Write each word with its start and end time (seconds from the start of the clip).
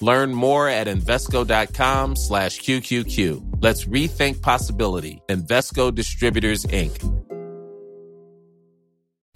Learn 0.00 0.34
more 0.34 0.68
at 0.68 0.86
Invesco.com 0.86 2.16
slash 2.16 2.60
QQQ. 2.60 3.62
Let's 3.62 3.84
rethink 3.84 4.42
possibility. 4.42 5.22
Invesco 5.28 5.94
Distributors, 5.94 6.66
Inc. 6.66 7.20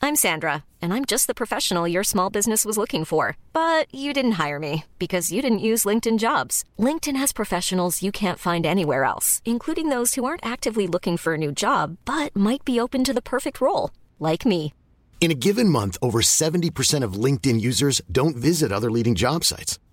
I'm 0.05 0.17
Sandra, 0.17 0.65
and 0.83 0.93
I'm 0.93 1.07
just 1.07 1.29
the 1.29 1.35
professional 1.35 1.89
your 1.89 2.05
small 2.05 2.29
business 2.29 2.67
was 2.67 2.77
looking 2.77 3.07
for. 3.07 3.39
But 3.55 3.87
you 3.91 4.13
didn't 4.13 4.33
hire 4.33 4.59
me 4.59 4.85
because 4.99 5.33
you 5.33 5.41
didn't 5.41 5.61
use 5.71 5.87
LinkedIn 5.87 6.19
jobs. 6.19 6.63
LinkedIn 6.79 7.17
has 7.17 7.33
professionals 7.33 8.03
you 8.03 8.13
can't 8.13 8.39
find 8.39 8.67
anywhere 8.67 9.05
else, 9.05 9.41
including 9.47 9.89
those 9.89 10.15
who 10.15 10.27
aren't 10.27 10.45
actively 10.45 10.87
looking 10.87 11.17
for 11.17 11.33
a 11.33 11.39
new 11.39 11.53
job, 11.53 11.97
but 12.05 12.37
might 12.37 12.67
be 12.67 12.79
open 12.79 13.03
to 13.05 13.15
the 13.15 13.23
perfect 13.23 13.63
role, 13.63 13.93
like 14.21 14.45
me. 14.45 14.75
In 15.23 15.31
a 15.31 15.41
given 15.47 15.71
month, 15.71 15.97
over 16.03 16.21
70% 16.21 17.03
of 17.03 17.15
LinkedIn 17.15 17.61
users 17.63 18.03
don't 18.13 18.37
visit 18.37 18.73
other 18.73 18.91
leading 18.91 19.15
job 19.15 19.43
sites. 19.43 19.79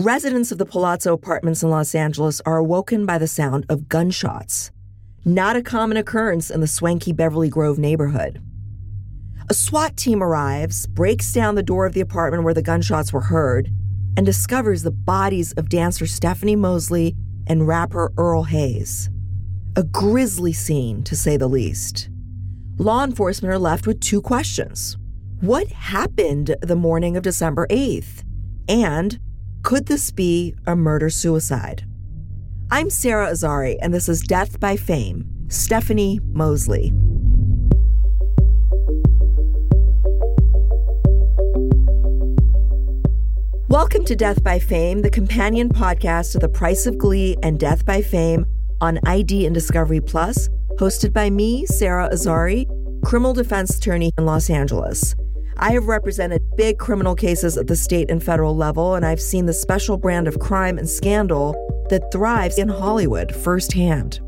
Residents 0.00 0.52
of 0.52 0.58
the 0.58 0.64
Palazzo 0.64 1.12
Apartments 1.12 1.64
in 1.64 1.70
Los 1.70 1.92
Angeles 1.92 2.40
are 2.42 2.58
awoken 2.58 3.04
by 3.04 3.18
the 3.18 3.26
sound 3.26 3.66
of 3.68 3.88
gunshots. 3.88 4.70
Not 5.24 5.56
a 5.56 5.60
common 5.60 5.96
occurrence 5.96 6.52
in 6.52 6.60
the 6.60 6.68
swanky 6.68 7.12
Beverly 7.12 7.48
Grove 7.48 7.80
neighborhood. 7.80 8.40
A 9.50 9.54
SWAT 9.54 9.96
team 9.96 10.22
arrives, 10.22 10.86
breaks 10.86 11.32
down 11.32 11.56
the 11.56 11.64
door 11.64 11.84
of 11.84 11.94
the 11.94 12.00
apartment 12.00 12.44
where 12.44 12.54
the 12.54 12.62
gunshots 12.62 13.12
were 13.12 13.22
heard, 13.22 13.70
and 14.16 14.24
discovers 14.24 14.84
the 14.84 14.92
bodies 14.92 15.50
of 15.54 15.68
dancer 15.68 16.06
Stephanie 16.06 16.54
Moseley 16.54 17.16
and 17.48 17.66
rapper 17.66 18.12
Earl 18.16 18.44
Hayes. 18.44 19.10
A 19.74 19.82
grisly 19.82 20.52
scene, 20.52 21.02
to 21.02 21.16
say 21.16 21.36
the 21.36 21.48
least. 21.48 22.08
Law 22.76 23.02
enforcement 23.02 23.52
are 23.52 23.58
left 23.58 23.84
with 23.84 23.98
two 23.98 24.22
questions. 24.22 24.96
What 25.40 25.66
happened 25.66 26.54
the 26.62 26.76
morning 26.76 27.16
of 27.16 27.24
December 27.24 27.66
8th? 27.68 28.22
And 28.68 29.18
could 29.62 29.86
this 29.86 30.10
be 30.10 30.54
a 30.66 30.76
murder 30.76 31.10
suicide? 31.10 31.84
I'm 32.70 32.90
Sara 32.90 33.30
Azari, 33.30 33.76
and 33.80 33.92
this 33.92 34.08
is 34.08 34.20
Death 34.20 34.60
by 34.60 34.76
Fame 34.76 35.26
Stephanie 35.48 36.20
Moseley. 36.32 36.92
Welcome 43.68 44.04
to 44.04 44.16
Death 44.16 44.42
by 44.42 44.58
Fame, 44.58 45.02
the 45.02 45.10
companion 45.10 45.68
podcast 45.68 46.32
to 46.32 46.38
The 46.38 46.48
Price 46.48 46.86
of 46.86 46.96
Glee 46.96 47.36
and 47.42 47.58
Death 47.58 47.84
by 47.84 48.00
Fame 48.00 48.46
on 48.80 49.00
ID 49.06 49.44
and 49.44 49.54
Discovery 49.54 50.00
Plus, 50.00 50.48
hosted 50.78 51.12
by 51.12 51.30
me, 51.30 51.66
Sara 51.66 52.08
Azari, 52.10 52.66
criminal 53.04 53.34
defense 53.34 53.76
attorney 53.76 54.12
in 54.16 54.24
Los 54.24 54.50
Angeles. 54.50 55.14
I 55.60 55.72
have 55.72 55.88
represented 55.88 56.40
big 56.56 56.78
criminal 56.78 57.16
cases 57.16 57.56
at 57.56 57.66
the 57.66 57.74
state 57.74 58.12
and 58.12 58.22
federal 58.22 58.54
level, 58.54 58.94
and 58.94 59.04
I've 59.04 59.20
seen 59.20 59.46
the 59.46 59.52
special 59.52 59.96
brand 59.96 60.28
of 60.28 60.38
crime 60.38 60.78
and 60.78 60.88
scandal 60.88 61.52
that 61.90 62.12
thrives 62.12 62.58
in 62.58 62.68
Hollywood 62.68 63.34
firsthand. 63.34 64.20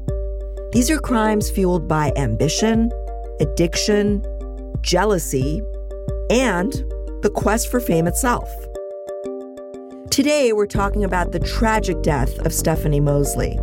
These 0.73 0.91
are 0.91 0.99
crimes 0.99 1.49
fueled 1.49 1.87
by 1.87 2.13
ambition, 2.17 2.91
addiction, 3.39 4.25
jealousy, 4.83 5.63
and 6.31 6.73
the 7.23 7.31
quest 7.33 7.71
for 7.71 7.79
fame 7.79 8.09
itself. 8.09 8.49
Today, 10.11 10.53
we're 10.53 10.67
talking 10.67 11.05
about 11.05 11.31
the 11.31 11.39
tragic 11.39 12.03
death 12.03 12.37
of 12.41 12.53
Stephanie 12.53 12.99
Moseley. 12.99 13.57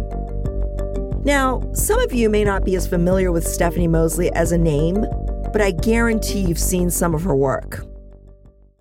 Now, 1.25 1.61
some 1.73 2.00
of 2.00 2.13
you 2.13 2.29
may 2.29 2.45
not 2.45 2.63
be 2.63 2.77
as 2.77 2.88
familiar 2.88 3.33
with 3.33 3.45
Stephanie 3.45 3.89
Moseley 3.89 4.31
as 4.31 4.53
a 4.53 4.57
name, 4.57 5.06
but 5.51 5.61
I 5.61 5.71
guarantee 5.71 6.41
you've 6.41 6.59
seen 6.59 6.89
some 6.89 7.15
of 7.15 7.23
her 7.23 7.35
work. 7.35 7.85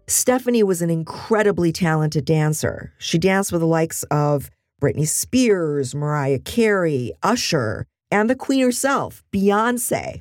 Stephanie 0.09 0.62
was 0.62 0.82
an 0.82 0.91
incredibly 0.91 1.72
talented 1.72 2.25
dancer. 2.25 2.93
She 2.99 3.19
danced 3.19 3.50
with 3.50 3.60
the 3.60 3.66
likes 3.66 4.04
of 4.04 4.50
Britney 4.81 5.09
Spears, 5.09 5.94
Mariah 5.94 6.38
Carey, 6.38 7.12
Usher, 7.22 7.87
and 8.10 8.31
the 8.31 8.37
Queen 8.37 8.62
herself, 8.62 9.25
Beyonce. 9.32 10.21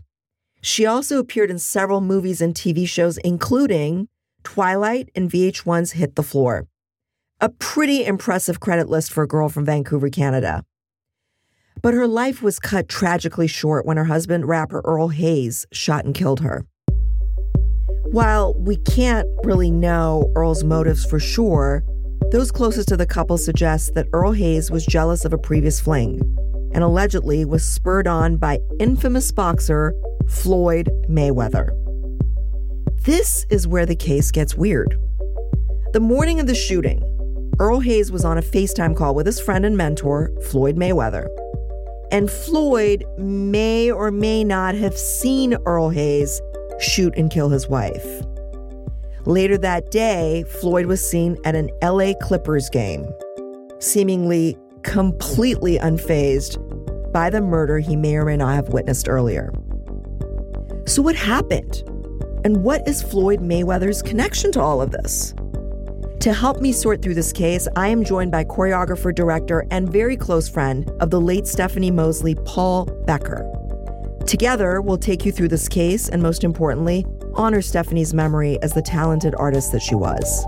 She 0.62 0.86
also 0.86 1.20
appeared 1.20 1.52
in 1.52 1.60
several 1.60 2.02
movies 2.02 2.42
and 2.42 2.56
TV 2.56 2.88
shows, 2.88 3.18
including 3.20 4.08
Twilight 4.44 5.10
and 5.14 5.30
VH1's 5.30 5.92
Hit 5.92 6.16
the 6.16 6.24
Floor. 6.24 6.68
A 7.42 7.50
pretty 7.50 8.06
impressive 8.06 8.60
credit 8.60 8.90
list 8.90 9.12
for 9.14 9.24
a 9.24 9.28
girl 9.28 9.50
from 9.50 9.66
Vancouver, 9.66 10.10
Canada. 10.10 10.64
But 11.82 11.94
her 11.94 12.08
life 12.08 12.42
was 12.42 12.60
cut 12.60 12.90
tragically 12.90 13.48
short 13.48 13.86
when 13.86 13.98
her 13.98 14.06
husband, 14.06 14.48
rapper 14.48 14.82
Earl 14.86 15.10
Hayes, 15.10 15.66
shot 15.72 16.06
and 16.06 16.16
killed 16.16 16.40
her. 16.40 16.66
While 18.12 18.54
we 18.56 18.78
can't 18.78 19.28
really 19.44 19.72
know 19.72 20.32
Earl's 20.36 20.64
motives 20.64 21.06
for 21.06 21.20
sure, 21.20 21.84
those 22.32 22.52
closest 22.52 22.88
to 22.90 22.98
the 22.98 23.06
couple 23.06 23.38
suggest 23.38 23.94
that 23.94 24.08
Earl 24.14 24.32
Hayes 24.32 24.72
was 24.72 24.86
jealous 24.86 25.26
of 25.26 25.34
a 25.34 25.38
previous 25.38 25.80
fling 25.80 26.22
and 26.74 26.84
allegedly 26.84 27.46
was 27.46 27.64
spurred 27.64 28.08
on 28.08 28.38
by 28.38 28.60
infamous 28.80 29.32
boxer 29.32 29.94
Floyd 30.28 30.90
Mayweather. 31.10 31.70
This 33.04 33.46
is 33.50 33.68
where 33.68 33.86
the 33.86 33.96
case 33.96 34.32
gets 34.32 34.56
weird. 34.56 34.96
The 35.94 36.00
morning 36.00 36.40
of 36.40 36.48
the 36.48 36.56
shooting, 36.56 37.04
Earl 37.60 37.80
Hayes 37.80 38.12
was 38.12 38.26
on 38.26 38.38
a 38.38 38.42
FaceTime 38.42 38.96
call 38.98 39.16
with 39.16 39.26
his 39.26 39.40
friend 39.40 39.66
and 39.66 39.78
mentor, 39.78 40.32
Floyd 40.50 40.76
Mayweather. 40.76 41.28
And 42.12 42.30
Floyd 42.30 43.06
may 43.18 43.92
or 43.92 44.12
may 44.12 44.44
not 44.44 44.76
have 44.76 44.98
seen 44.98 45.56
Earl 45.66 45.90
Hayes 45.90 46.42
shoot 46.80 47.14
and 47.18 47.32
kill 47.32 47.50
his 47.50 47.68
wife. 47.68 48.06
Later 49.26 49.58
that 49.58 49.90
day, 49.90 50.44
Floyd 50.62 50.86
was 50.86 51.08
seen 51.08 51.38
at 51.46 51.56
an 51.56 51.70
LA 51.82 52.14
Clippers 52.22 52.70
game, 52.70 53.06
seemingly 53.80 54.58
completely 54.84 55.80
unfazed 55.80 56.62
by 57.12 57.30
the 57.32 57.42
murder 57.42 57.80
he 57.80 57.96
may 57.96 58.16
or 58.16 58.26
may 58.26 58.38
not 58.38 58.54
have 58.54 58.70
witnessed 58.70 59.10
earlier. 59.10 59.52
So, 60.86 61.02
what 61.02 61.16
happened? 61.16 61.82
And 62.44 62.64
what 62.64 62.88
is 62.88 63.02
Floyd 63.02 63.40
Mayweather's 63.40 64.04
connection 64.04 64.52
to 64.52 64.62
all 64.62 64.80
of 64.80 64.92
this? 64.92 65.34
To 66.26 66.34
help 66.34 66.60
me 66.60 66.72
sort 66.72 67.04
through 67.04 67.14
this 67.14 67.32
case, 67.32 67.68
I 67.76 67.90
am 67.90 68.04
joined 68.04 68.32
by 68.32 68.46
choreographer, 68.46 69.14
director, 69.14 69.68
and 69.70 69.88
very 69.88 70.18
close 70.18 70.50
friend 70.50 70.90
of 71.00 71.12
the 71.12 71.22
late 71.22 71.46
Stephanie 71.46 71.92
Moseley, 71.92 72.34
Paul 72.34 72.86
Becker. 73.06 73.48
Together, 74.26 74.82
we'll 74.82 74.98
take 74.98 75.24
you 75.24 75.32
through 75.32 75.50
this 75.50 75.70
case 75.70 76.10
and, 76.10 76.24
most 76.24 76.44
importantly, 76.44 77.06
honor 77.36 77.62
Stephanie's 77.62 78.12
memory 78.12 78.60
as 78.64 78.74
the 78.74 78.82
talented 78.82 79.36
artist 79.38 79.72
that 79.72 79.84
she 79.84 79.94
was. 79.94 80.44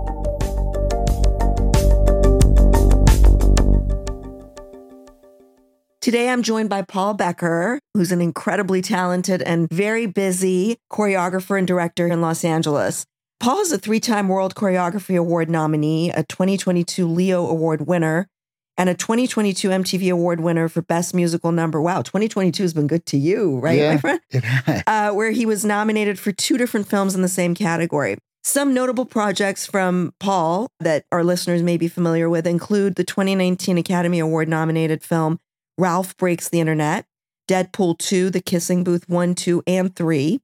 Today, 6.00 6.28
I'm 6.30 6.42
joined 6.42 6.70
by 6.70 6.82
Paul 6.82 7.14
Becker, 7.14 7.78
who's 7.94 8.10
an 8.10 8.20
incredibly 8.20 8.82
talented 8.82 9.42
and 9.42 9.70
very 9.70 10.06
busy 10.06 10.78
choreographer 10.90 11.56
and 11.56 11.68
director 11.68 12.08
in 12.08 12.20
Los 12.20 12.44
Angeles. 12.44 13.06
Paul 13.40 13.60
is 13.60 13.72
a 13.72 13.78
three 13.78 14.00
time 14.00 14.28
World 14.28 14.54
Choreography 14.54 15.16
Award 15.18 15.48
nominee, 15.48 16.10
a 16.10 16.24
2022 16.24 17.06
Leo 17.06 17.46
Award 17.46 17.86
winner, 17.86 18.28
and 18.76 18.88
a 18.88 18.94
2022 18.94 19.68
MTV 19.68 20.10
Award 20.12 20.40
winner 20.40 20.68
for 20.68 20.82
Best 20.82 21.14
Musical 21.14 21.52
Number. 21.52 21.80
Wow, 21.80 22.02
2022 22.02 22.62
has 22.64 22.74
been 22.74 22.86
good 22.88 23.06
to 23.06 23.16
you, 23.16 23.58
right, 23.60 23.78
Yeah. 23.78 23.92
my 23.94 23.98
friend? 23.98 24.20
It 24.30 24.44
has. 24.44 24.82
uh, 24.86 25.12
where 25.12 25.30
he 25.30 25.46
was 25.46 25.64
nominated 25.64 26.18
for 26.18 26.32
two 26.32 26.58
different 26.58 26.88
films 26.88 27.14
in 27.14 27.22
the 27.22 27.28
same 27.28 27.54
category. 27.54 28.16
Some 28.42 28.72
notable 28.74 29.04
projects 29.04 29.66
from 29.66 30.14
Paul 30.20 30.68
that 30.80 31.04
our 31.12 31.22
listeners 31.22 31.62
may 31.62 31.76
be 31.76 31.86
familiar 31.88 32.28
with 32.28 32.46
include 32.46 32.96
the 32.96 33.04
2019 33.04 33.78
Academy 33.78 34.18
Award 34.18 34.48
nominated 34.48 35.02
film 35.04 35.38
Ralph 35.76 36.16
Breaks 36.16 36.48
the 36.48 36.58
Internet, 36.58 37.04
Deadpool 37.48 37.98
2, 37.98 38.30
The 38.30 38.40
Kissing 38.40 38.82
Booth 38.84 39.08
1, 39.08 39.34
2, 39.36 39.62
and 39.66 39.94
3. 39.94 40.40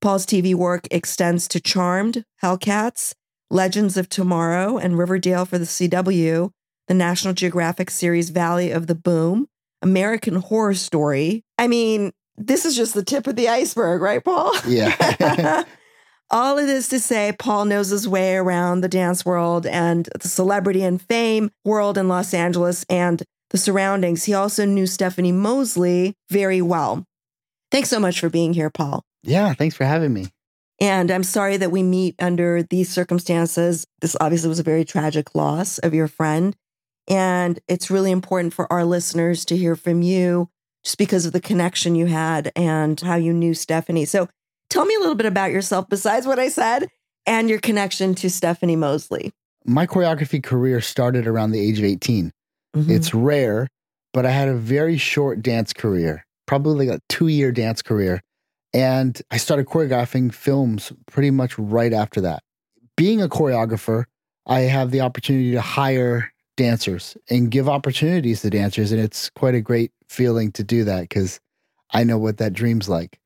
Paul's 0.00 0.26
TV 0.26 0.54
work 0.54 0.86
extends 0.90 1.48
to 1.48 1.60
Charmed, 1.60 2.24
Hellcats, 2.42 3.14
Legends 3.50 3.96
of 3.96 4.08
Tomorrow, 4.08 4.78
and 4.78 4.96
Riverdale 4.96 5.44
for 5.44 5.58
the 5.58 5.64
CW, 5.64 6.50
the 6.86 6.94
National 6.94 7.34
Geographic 7.34 7.90
series 7.90 8.30
Valley 8.30 8.70
of 8.70 8.86
the 8.86 8.94
Boom, 8.94 9.48
American 9.82 10.36
Horror 10.36 10.74
Story. 10.74 11.44
I 11.58 11.66
mean, 11.66 12.12
this 12.36 12.64
is 12.64 12.76
just 12.76 12.94
the 12.94 13.04
tip 13.04 13.26
of 13.26 13.36
the 13.36 13.48
iceberg, 13.48 14.00
right, 14.00 14.24
Paul? 14.24 14.54
Yeah. 14.66 15.64
All 16.30 16.58
of 16.58 16.66
this 16.66 16.88
to 16.88 17.00
say, 17.00 17.34
Paul 17.38 17.64
knows 17.64 17.88
his 17.88 18.06
way 18.06 18.36
around 18.36 18.80
the 18.82 18.88
dance 18.88 19.24
world 19.24 19.66
and 19.66 20.08
the 20.20 20.28
celebrity 20.28 20.82
and 20.82 21.00
fame 21.00 21.50
world 21.64 21.96
in 21.96 22.06
Los 22.06 22.34
Angeles 22.34 22.84
and 22.88 23.22
the 23.50 23.58
surroundings. 23.58 24.24
He 24.24 24.34
also 24.34 24.64
knew 24.66 24.86
Stephanie 24.86 25.32
Moseley 25.32 26.14
very 26.28 26.60
well. 26.60 27.04
Thanks 27.70 27.88
so 27.88 27.98
much 27.98 28.20
for 28.20 28.28
being 28.28 28.52
here, 28.52 28.70
Paul. 28.70 29.04
Yeah. 29.22 29.52
Thanks 29.54 29.76
for 29.76 29.84
having 29.84 30.12
me. 30.12 30.28
And 30.80 31.10
I'm 31.10 31.24
sorry 31.24 31.56
that 31.56 31.72
we 31.72 31.82
meet 31.82 32.14
under 32.20 32.62
these 32.62 32.88
circumstances. 32.88 33.86
This 34.00 34.16
obviously 34.20 34.48
was 34.48 34.60
a 34.60 34.64
very 34.64 34.84
tragic 34.84 35.34
loss 35.34 35.78
of 35.78 35.92
your 35.92 36.06
friend. 36.06 36.54
And 37.08 37.58
it's 37.68 37.90
really 37.90 38.10
important 38.12 38.54
for 38.54 38.70
our 38.72 38.84
listeners 38.84 39.44
to 39.46 39.56
hear 39.56 39.74
from 39.74 40.02
you 40.02 40.48
just 40.84 40.98
because 40.98 41.26
of 41.26 41.32
the 41.32 41.40
connection 41.40 41.94
you 41.94 42.06
had 42.06 42.52
and 42.54 43.00
how 43.00 43.16
you 43.16 43.32
knew 43.32 43.54
Stephanie. 43.54 44.04
So 44.04 44.28
tell 44.70 44.84
me 44.84 44.94
a 44.94 45.00
little 45.00 45.14
bit 45.14 45.26
about 45.26 45.50
yourself 45.50 45.88
besides 45.88 46.26
what 46.26 46.38
I 46.38 46.48
said 46.48 46.88
and 47.26 47.50
your 47.50 47.58
connection 47.58 48.14
to 48.16 48.30
Stephanie 48.30 48.76
Moseley. 48.76 49.32
My 49.64 49.86
choreography 49.86 50.42
career 50.42 50.80
started 50.80 51.26
around 51.26 51.50
the 51.50 51.60
age 51.60 51.78
of 51.78 51.84
18. 51.84 52.30
Mhm. 52.76 52.90
It's 52.90 53.12
rare, 53.12 53.66
but 54.12 54.24
I 54.24 54.30
had 54.30 54.48
a 54.48 54.54
very 54.54 54.96
short 54.96 55.42
dance 55.42 55.72
career, 55.72 56.24
probably 56.46 56.86
like 56.86 56.98
a 56.98 57.00
two 57.08 57.28
year 57.28 57.50
dance 57.50 57.82
career. 57.82 58.20
And 58.72 59.20
I 59.30 59.38
started 59.38 59.66
choreographing 59.66 60.32
films 60.32 60.92
pretty 61.06 61.30
much 61.30 61.58
right 61.58 61.92
after 61.92 62.20
that. 62.22 62.42
Being 62.96 63.22
a 63.22 63.28
choreographer, 63.28 64.04
I 64.46 64.60
have 64.60 64.90
the 64.90 65.00
opportunity 65.00 65.52
to 65.52 65.60
hire 65.60 66.32
dancers 66.56 67.16
and 67.30 67.50
give 67.50 67.68
opportunities 67.68 68.42
to 68.42 68.50
dancers. 68.50 68.92
And 68.92 69.00
it's 69.00 69.30
quite 69.30 69.54
a 69.54 69.60
great 69.60 69.92
feeling 70.08 70.52
to 70.52 70.64
do 70.64 70.84
that 70.84 71.02
because 71.02 71.40
I 71.92 72.04
know 72.04 72.18
what 72.18 72.38
that 72.38 72.52
dream's 72.52 72.88
like. 72.88 73.18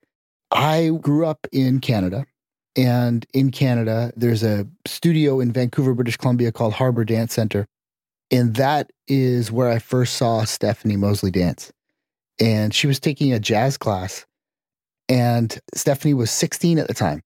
I 0.50 0.90
grew 1.00 1.26
up 1.26 1.46
in 1.50 1.80
Canada. 1.80 2.26
And 2.74 3.26
in 3.34 3.50
Canada, 3.50 4.12
there's 4.16 4.42
a 4.42 4.66
studio 4.86 5.40
in 5.40 5.52
Vancouver, 5.52 5.94
British 5.94 6.16
Columbia 6.16 6.52
called 6.52 6.72
Harbor 6.72 7.04
Dance 7.04 7.34
Center. 7.34 7.66
And 8.30 8.54
that 8.54 8.90
is 9.08 9.52
where 9.52 9.68
I 9.68 9.78
first 9.78 10.14
saw 10.14 10.44
Stephanie 10.44 10.96
Moseley 10.96 11.30
dance. 11.30 11.70
And 12.40 12.74
she 12.74 12.86
was 12.86 12.98
taking 12.98 13.32
a 13.32 13.38
jazz 13.38 13.76
class. 13.76 14.24
And 15.12 15.60
Stephanie 15.74 16.14
was 16.14 16.30
16 16.30 16.78
at 16.78 16.88
the 16.88 16.94
time, 16.94 17.22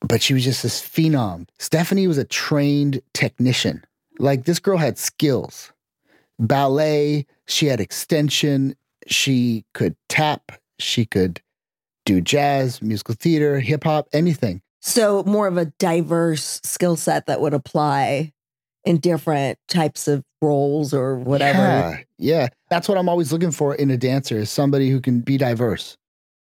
but 0.00 0.22
she 0.22 0.34
was 0.34 0.44
just 0.44 0.62
this 0.62 0.80
phenom. 0.80 1.48
Stephanie 1.58 2.06
was 2.06 2.16
a 2.16 2.24
trained 2.24 3.00
technician. 3.12 3.84
Like 4.20 4.44
this 4.44 4.60
girl 4.60 4.78
had 4.78 4.98
skills 4.98 5.72
ballet, 6.38 7.26
she 7.48 7.66
had 7.66 7.80
extension, 7.80 8.76
she 9.08 9.64
could 9.74 9.96
tap, 10.08 10.52
she 10.78 11.04
could 11.04 11.40
do 12.04 12.20
jazz, 12.20 12.80
musical 12.80 13.16
theater, 13.16 13.58
hip 13.58 13.82
hop, 13.82 14.08
anything. 14.12 14.62
So, 14.80 15.24
more 15.24 15.48
of 15.48 15.56
a 15.56 15.66
diverse 15.80 16.60
skill 16.62 16.94
set 16.94 17.26
that 17.26 17.40
would 17.40 17.52
apply 17.52 18.32
in 18.84 18.98
different 18.98 19.58
types 19.66 20.06
of 20.06 20.22
roles 20.40 20.94
or 20.94 21.16
whatever. 21.16 21.58
Yeah, 21.58 21.98
yeah. 22.18 22.48
That's 22.70 22.88
what 22.88 22.96
I'm 22.96 23.08
always 23.08 23.32
looking 23.32 23.50
for 23.50 23.74
in 23.74 23.90
a 23.90 23.96
dancer 23.96 24.36
is 24.36 24.50
somebody 24.50 24.88
who 24.88 25.00
can 25.00 25.20
be 25.20 25.36
diverse. 25.36 25.96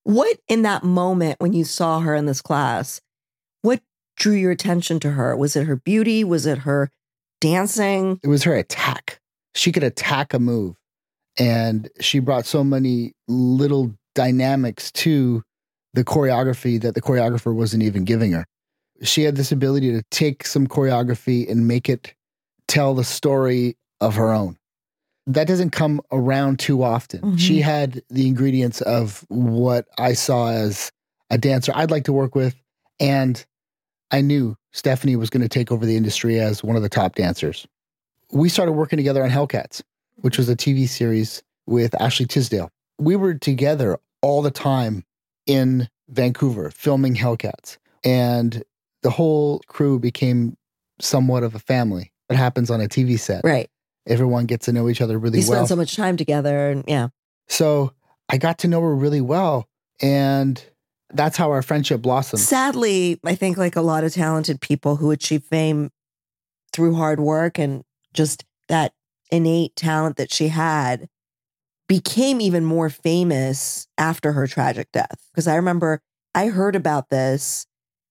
What 0.06 0.38
in 0.46 0.62
that 0.62 0.84
moment 0.84 1.40
when 1.40 1.52
you 1.52 1.64
saw 1.64 1.98
her 1.98 2.14
in 2.14 2.26
this 2.26 2.40
class, 2.40 3.00
what 3.62 3.80
drew 4.14 4.34
your 4.34 4.52
attention 4.52 5.00
to 5.00 5.10
her? 5.10 5.36
Was 5.36 5.56
it 5.56 5.66
her 5.66 5.74
beauty? 5.74 6.22
Was 6.22 6.46
it 6.46 6.58
her 6.58 6.92
dancing? 7.40 8.20
It 8.22 8.28
was 8.28 8.44
her 8.44 8.54
attack. 8.54 9.18
She 9.56 9.72
could 9.72 9.82
attack 9.82 10.32
a 10.32 10.38
move. 10.38 10.76
And 11.40 11.88
she 11.98 12.20
brought 12.20 12.46
so 12.46 12.62
many 12.62 13.14
little 13.26 13.94
dynamics 14.14 14.92
to 14.92 15.42
the 15.92 16.04
choreography 16.04 16.80
that 16.82 16.94
the 16.94 17.02
choreographer 17.02 17.52
wasn't 17.52 17.82
even 17.82 18.04
giving 18.04 18.30
her. 18.30 18.46
She 19.02 19.24
had 19.24 19.34
this 19.34 19.50
ability 19.50 19.90
to 19.90 20.04
take 20.12 20.46
some 20.46 20.68
choreography 20.68 21.50
and 21.50 21.66
make 21.66 21.88
it 21.88 22.14
tell 22.68 22.94
the 22.94 23.02
story 23.02 23.76
of 24.00 24.14
her 24.14 24.32
own. 24.32 24.56
That 25.26 25.48
doesn't 25.48 25.70
come 25.70 26.00
around 26.12 26.58
too 26.58 26.82
often. 26.82 27.20
Mhm. 27.20 27.38
She 27.38 27.60
had 27.60 28.02
the 28.10 28.26
ingredients 28.28 28.80
of 28.82 29.24
what 29.28 29.86
I 29.98 30.12
saw 30.12 30.50
as 30.50 30.92
a 31.30 31.38
dancer 31.38 31.72
I'd 31.74 31.90
like 31.90 32.04
to 32.04 32.12
work 32.12 32.34
with. 32.34 32.54
And 33.00 33.44
I 34.12 34.20
knew 34.20 34.56
Stephanie 34.72 35.16
was 35.16 35.30
going 35.30 35.42
to 35.42 35.48
take 35.48 35.72
over 35.72 35.84
the 35.84 35.96
industry 35.96 36.38
as 36.38 36.62
one 36.62 36.76
of 36.76 36.82
the 36.82 36.88
top 36.88 37.16
dancers. 37.16 37.66
We 38.30 38.48
started 38.48 38.72
working 38.72 38.96
together 38.96 39.22
on 39.24 39.30
Hellcats, 39.30 39.82
which 40.16 40.38
was 40.38 40.48
a 40.48 40.56
TV 40.56 40.86
series 40.86 41.42
with 41.66 42.00
Ashley 42.00 42.26
Tisdale. 42.26 42.70
We 42.98 43.16
were 43.16 43.34
together 43.34 43.98
all 44.22 44.42
the 44.42 44.50
time 44.50 45.04
in 45.46 45.88
Vancouver 46.08 46.70
filming 46.70 47.16
Hellcats. 47.16 47.78
And 48.04 48.62
the 49.02 49.10
whole 49.10 49.60
crew 49.66 49.98
became 49.98 50.56
somewhat 51.00 51.42
of 51.42 51.54
a 51.54 51.58
family. 51.58 52.12
It 52.30 52.36
happens 52.36 52.70
on 52.70 52.80
a 52.80 52.88
TV 52.88 53.18
set. 53.18 53.42
Right. 53.44 53.68
Everyone 54.06 54.46
gets 54.46 54.66
to 54.66 54.72
know 54.72 54.88
each 54.88 55.00
other 55.00 55.18
really 55.18 55.40
You 55.40 55.48
well. 55.48 55.58
spent 55.58 55.68
so 55.68 55.76
much 55.76 55.96
time 55.96 56.16
together. 56.16 56.70
And 56.70 56.84
yeah. 56.86 57.08
So 57.48 57.92
I 58.28 58.38
got 58.38 58.58
to 58.58 58.68
know 58.68 58.80
her 58.80 58.94
really 58.94 59.20
well. 59.20 59.68
And 60.00 60.62
that's 61.12 61.36
how 61.36 61.50
our 61.50 61.62
friendship 61.62 62.02
blossomed. 62.02 62.40
Sadly, 62.42 63.20
I 63.24 63.34
think 63.34 63.56
like 63.56 63.76
a 63.76 63.80
lot 63.80 64.04
of 64.04 64.12
talented 64.12 64.60
people 64.60 64.96
who 64.96 65.10
achieve 65.10 65.44
fame 65.44 65.90
through 66.72 66.94
hard 66.94 67.20
work 67.20 67.58
and 67.58 67.84
just 68.12 68.44
that 68.68 68.92
innate 69.30 69.74
talent 69.76 70.16
that 70.16 70.32
she 70.32 70.48
had 70.48 71.08
became 71.88 72.40
even 72.40 72.64
more 72.64 72.90
famous 72.90 73.86
after 73.96 74.32
her 74.32 74.46
tragic 74.46 74.90
death. 74.92 75.28
Because 75.32 75.46
I 75.46 75.56
remember 75.56 76.00
I 76.34 76.48
heard 76.48 76.76
about 76.76 77.08
this. 77.10 77.66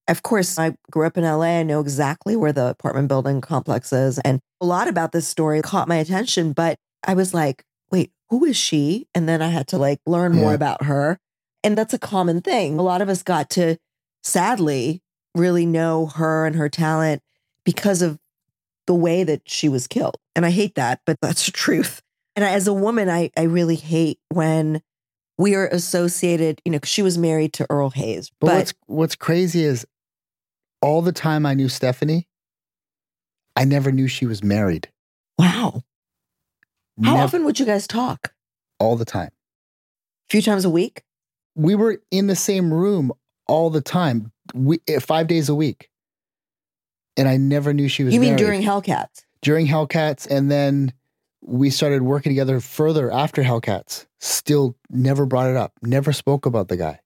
Of 0.07 0.21
course, 0.21 0.59
I 0.59 0.75
grew 0.91 1.05
up 1.05 1.17
in 1.17 1.23
LA. 1.23 1.59
I 1.59 1.63
know 1.63 1.79
exactly 1.79 2.35
where 2.35 2.53
the 2.53 2.67
apartment 2.67 3.07
building 3.07 3.41
complex 3.41 3.91
is. 3.91 4.19
And 4.19 4.39
a 4.61 4.65
lot 4.65 4.87
about 4.87 5.11
this 5.11 5.27
story 5.27 5.61
caught 5.61 5.87
my 5.87 5.95
attention, 5.95 6.53
but 6.53 6.77
I 7.05 7.15
was 7.15 7.33
like, 7.33 7.63
wait, 7.91 8.11
who 8.29 8.45
is 8.45 8.55
she? 8.55 9.07
And 9.15 9.27
then 9.27 9.41
I 9.41 9.47
had 9.47 9.67
to 9.69 9.77
like 9.77 9.99
learn 10.05 10.33
more 10.33 10.53
about 10.53 10.83
her. 10.83 11.17
And 11.63 11.77
that's 11.77 11.93
a 11.93 11.99
common 11.99 12.41
thing. 12.41 12.77
A 12.77 12.83
lot 12.83 13.01
of 13.01 13.09
us 13.09 13.23
got 13.23 13.49
to 13.51 13.77
sadly 14.23 15.01
really 15.33 15.65
know 15.65 16.07
her 16.07 16.45
and 16.45 16.55
her 16.55 16.69
talent 16.69 17.21
because 17.63 18.01
of 18.01 18.19
the 18.85 18.93
way 18.93 19.23
that 19.23 19.41
she 19.45 19.67
was 19.67 19.87
killed. 19.87 20.17
And 20.35 20.45
I 20.45 20.51
hate 20.51 20.75
that, 20.75 21.01
but 21.05 21.17
that's 21.21 21.45
the 21.47 21.51
truth. 21.51 22.01
And 22.35 22.45
as 22.45 22.67
a 22.67 22.73
woman, 22.73 23.09
I, 23.09 23.31
I 23.37 23.43
really 23.43 23.75
hate 23.75 24.19
when 24.29 24.81
we 25.37 25.55
are 25.55 25.67
associated, 25.67 26.61
you 26.65 26.71
know, 26.71 26.79
she 26.83 27.01
was 27.01 27.17
married 27.17 27.53
to 27.53 27.65
Earl 27.69 27.89
Hayes. 27.91 28.31
But, 28.39 28.47
But, 28.47 28.55
what's 28.55 28.73
what's 28.85 29.15
crazy 29.15 29.63
is 29.63 29.85
all 30.81 31.01
the 31.01 31.11
time 31.11 31.45
I 31.45 31.53
knew 31.53 31.69
Stephanie, 31.69 32.27
I 33.55 33.65
never 33.65 33.91
knew 33.91 34.07
she 34.07 34.25
was 34.25 34.43
married. 34.43 34.89
wow. 35.37 35.83
How 37.03 37.17
often 37.17 37.43
would 37.45 37.59
you 37.59 37.65
guys 37.65 37.87
talk? 37.87 38.31
all 38.79 38.95
the 38.97 39.05
time. 39.05 39.29
A 39.29 40.31
few 40.31 40.41
times 40.41 40.65
a 40.65 40.69
week? 40.69 41.03
We 41.55 41.75
were 41.75 42.01
in 42.11 42.27
the 42.27 42.35
same 42.35 42.73
room 42.73 43.11
all 43.47 43.69
the 43.69 43.79
time, 43.81 44.33
we, 44.53 44.81
eh, 44.87 44.99
five 44.99 45.27
days 45.27 45.47
a 45.47 45.55
week. 45.55 45.89
And 47.15 47.27
I 47.29 47.37
never 47.37 47.73
knew 47.73 47.87
she 47.87 48.03
was 48.03 48.13
You 48.13 48.19
mean 48.19 48.31
married. 48.31 48.43
during 48.43 48.61
Hellcats? 48.61 49.23
during 49.41 49.65
Hellcats, 49.67 50.27
and 50.29 50.51
then 50.51 50.91
we 51.41 51.69
started 51.69 52.01
working 52.01 52.31
together 52.31 52.59
further 52.59 53.11
after 53.11 53.43
Hellcats. 53.43 54.07
Still 54.19 54.75
never 54.89 55.25
brought 55.25 55.49
it 55.49 55.55
up. 55.55 55.71
Never 55.81 56.11
spoke 56.11 56.45
about 56.45 56.67
the 56.67 56.75
guy. 56.77 56.99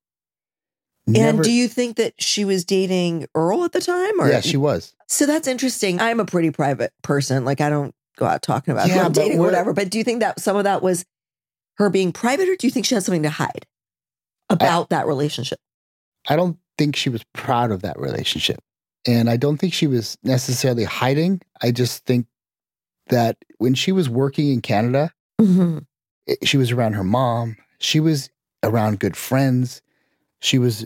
Never, 1.11 1.37
And 1.37 1.43
do 1.43 1.51
you 1.51 1.67
think 1.67 1.97
that 1.97 2.13
she 2.21 2.45
was 2.45 2.63
dating 2.65 3.27
Earl 3.35 3.63
at 3.65 3.71
the 3.71 3.81
time? 3.81 4.19
Or 4.19 4.29
yeah, 4.29 4.41
she 4.41 4.57
was. 4.57 4.93
So 5.07 5.25
that's 5.25 5.47
interesting. 5.47 5.99
I'm 5.99 6.19
a 6.19 6.25
pretty 6.25 6.51
private 6.51 6.93
person. 7.01 7.45
Like 7.45 7.61
I 7.61 7.69
don't 7.69 7.93
go 8.17 8.25
out 8.25 8.41
talking 8.41 8.71
about 8.71 8.87
Yeah, 8.87 9.05
I'm 9.05 9.11
dating 9.11 9.39
or 9.39 9.43
whatever. 9.43 9.73
But 9.73 9.89
do 9.89 9.97
you 9.97 10.03
think 10.03 10.19
that 10.19 10.39
some 10.39 10.55
of 10.55 10.65
that 10.65 10.81
was 10.81 11.05
her 11.77 11.89
being 11.89 12.11
private, 12.11 12.47
or 12.49 12.55
do 12.55 12.67
you 12.67 12.71
think 12.71 12.85
she 12.85 12.93
had 12.95 13.03
something 13.03 13.23
to 13.23 13.29
hide 13.29 13.65
about 14.49 14.89
that 14.89 15.07
relationship? 15.07 15.59
I 16.27 16.35
don't 16.35 16.57
think 16.77 16.95
she 16.95 17.09
was 17.09 17.23
proud 17.33 17.71
of 17.71 17.81
that 17.81 17.97
relationship. 17.99 18.59
And 19.07 19.29
I 19.29 19.37
don't 19.37 19.57
think 19.57 19.73
she 19.73 19.87
was 19.87 20.17
necessarily 20.23 20.83
hiding. 20.83 21.41
I 21.61 21.71
just 21.71 22.05
think 22.05 22.27
that 23.07 23.37
when 23.57 23.73
she 23.73 23.91
was 23.91 24.09
working 24.09 24.51
in 24.51 24.61
Canada, 24.61 25.13
Mhm. 25.41 25.85
it- 26.27 26.45
she 26.47 26.57
was 26.57 26.71
around 26.71 26.93
her 26.93 27.03
mom. 27.03 27.55
She 27.79 27.99
was 27.99 28.29
around 28.61 28.99
good 28.99 29.15
friends. 29.15 29.81
She 30.41 30.59
was 30.59 30.85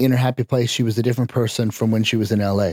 in 0.00 0.10
her 0.12 0.16
happy 0.16 0.42
place. 0.44 0.70
She 0.70 0.82
was 0.82 0.98
a 0.98 1.02
different 1.02 1.30
person 1.30 1.70
from 1.70 1.90
when 1.90 2.02
she 2.04 2.16
was 2.16 2.32
in 2.32 2.40
LA. 2.40 2.72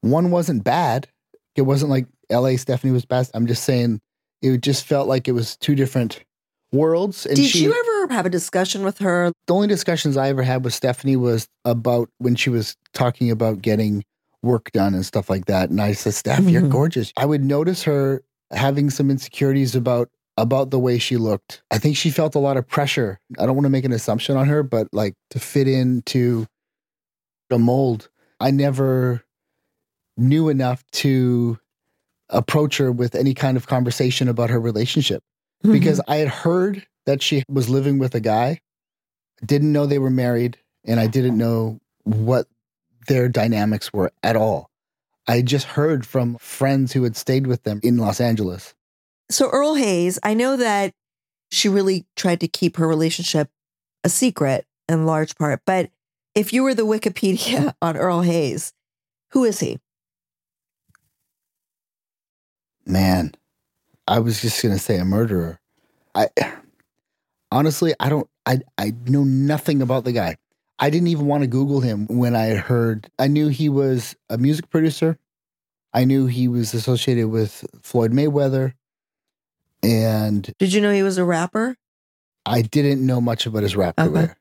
One 0.00 0.30
wasn't 0.30 0.64
bad. 0.64 1.08
It 1.56 1.62
wasn't 1.62 1.90
like 1.90 2.06
LA 2.30 2.56
Stephanie 2.56 2.92
was 2.92 3.04
best. 3.06 3.30
I'm 3.34 3.46
just 3.46 3.64
saying 3.64 4.00
it 4.42 4.60
just 4.60 4.84
felt 4.84 5.08
like 5.08 5.28
it 5.28 5.32
was 5.32 5.56
two 5.56 5.74
different 5.74 6.22
worlds. 6.72 7.24
And 7.24 7.36
Did 7.36 7.46
she, 7.46 7.62
you 7.62 7.72
ever 7.72 8.12
have 8.14 8.26
a 8.26 8.30
discussion 8.30 8.82
with 8.84 8.98
her? 8.98 9.32
the 9.46 9.54
only 9.54 9.68
discussions 9.68 10.16
I 10.16 10.28
ever 10.28 10.42
had 10.42 10.64
with 10.64 10.74
Stephanie 10.74 11.16
was 11.16 11.46
about 11.64 12.10
when 12.18 12.34
she 12.34 12.50
was 12.50 12.76
talking 12.92 13.30
about 13.30 13.62
getting 13.62 14.04
work 14.42 14.70
done 14.72 14.94
and 14.94 15.06
stuff 15.06 15.30
like 15.30 15.46
that. 15.46 15.70
And 15.70 15.80
I 15.80 15.92
said, 15.92 16.14
Steph, 16.14 16.50
you're 16.50 16.62
Mhm. 16.62 16.70
gorgeous. 16.70 17.12
I 17.16 17.24
would 17.24 17.42
notice 17.44 17.84
her 17.84 18.22
having 18.50 18.90
some 18.90 19.10
insecurities 19.10 19.74
about 19.74 20.10
about 20.36 20.70
the 20.70 20.78
way 20.78 20.98
she 20.98 21.16
looked. 21.16 21.62
I 21.70 21.78
think 21.78 21.96
she 21.96 22.10
felt 22.10 22.34
a 22.34 22.40
lot 22.40 22.56
of 22.56 22.66
pressure. 22.66 23.20
I 23.38 23.46
don't 23.46 23.54
want 23.54 23.66
to 23.66 23.70
make 23.70 23.84
an 23.84 23.92
assumption 23.92 24.36
on 24.36 24.46
her, 24.46 24.62
but 24.62 24.88
like 24.92 25.14
to 25.30 25.38
fit 25.38 25.68
into 25.68 26.46
the 27.50 27.58
mold. 27.58 28.08
I 28.40 28.50
never 28.50 29.22
knew 30.16 30.48
enough 30.48 30.84
to 30.92 31.58
approach 32.28 32.78
her 32.78 32.90
with 32.90 33.14
any 33.14 33.34
kind 33.34 33.56
of 33.56 33.66
conversation 33.66 34.28
about 34.28 34.50
her 34.50 34.60
relationship 34.60 35.22
mm-hmm. 35.62 35.72
because 35.72 36.00
I 36.08 36.16
had 36.16 36.28
heard 36.28 36.86
that 37.06 37.22
she 37.22 37.44
was 37.48 37.68
living 37.68 37.98
with 37.98 38.14
a 38.14 38.20
guy, 38.20 38.60
didn't 39.44 39.72
know 39.72 39.86
they 39.86 39.98
were 39.98 40.10
married, 40.10 40.58
and 40.84 40.98
I 40.98 41.06
didn't 41.06 41.38
know 41.38 41.80
what 42.04 42.46
their 43.08 43.28
dynamics 43.28 43.92
were 43.92 44.12
at 44.22 44.36
all. 44.36 44.70
I 45.26 45.42
just 45.42 45.66
heard 45.66 46.06
from 46.06 46.36
friends 46.38 46.92
who 46.92 47.02
had 47.04 47.16
stayed 47.16 47.46
with 47.46 47.62
them 47.62 47.80
in 47.82 47.98
Los 47.98 48.20
Angeles. 48.20 48.74
So 49.30 49.48
Earl 49.50 49.74
Hayes, 49.74 50.18
I 50.22 50.34
know 50.34 50.56
that 50.56 50.92
she 51.50 51.68
really 51.68 52.06
tried 52.16 52.40
to 52.40 52.48
keep 52.48 52.76
her 52.76 52.86
relationship 52.86 53.48
a 54.02 54.08
secret 54.08 54.66
in 54.88 55.06
large 55.06 55.36
part, 55.36 55.62
but 55.64 55.90
if 56.34 56.52
you 56.52 56.62
were 56.62 56.74
the 56.74 56.82
Wikipedia 56.82 57.74
on 57.82 57.96
Earl 57.96 58.22
Hayes, 58.22 58.72
who 59.30 59.44
is 59.44 59.60
he? 59.60 59.78
Man, 62.86 63.32
I 64.06 64.18
was 64.18 64.42
just 64.42 64.62
gonna 64.62 64.78
say 64.78 64.98
a 64.98 65.04
murderer. 65.04 65.58
I 66.14 66.28
honestly, 67.50 67.94
I 67.98 68.08
don't. 68.10 68.28
I 68.44 68.60
I 68.76 68.92
know 69.06 69.24
nothing 69.24 69.80
about 69.80 70.04
the 70.04 70.12
guy. 70.12 70.36
I 70.78 70.90
didn't 70.90 71.08
even 71.08 71.26
want 71.26 71.42
to 71.42 71.46
Google 71.46 71.80
him 71.80 72.06
when 72.08 72.36
I 72.36 72.54
heard. 72.54 73.10
I 73.18 73.28
knew 73.28 73.48
he 73.48 73.68
was 73.68 74.16
a 74.28 74.36
music 74.36 74.68
producer. 74.70 75.18
I 75.94 76.04
knew 76.04 76.26
he 76.26 76.48
was 76.48 76.74
associated 76.74 77.28
with 77.28 77.64
Floyd 77.82 78.12
Mayweather, 78.12 78.74
and 79.84 80.52
Did 80.58 80.72
you 80.72 80.80
know 80.80 80.92
he 80.92 81.02
was 81.02 81.18
a 81.18 81.24
rapper? 81.24 81.76
I 82.46 82.62
didn't 82.62 83.04
know 83.04 83.20
much 83.20 83.46
about 83.46 83.62
his 83.62 83.76
rap 83.76 83.94
Okay. 83.98 84.10
career. 84.10 84.36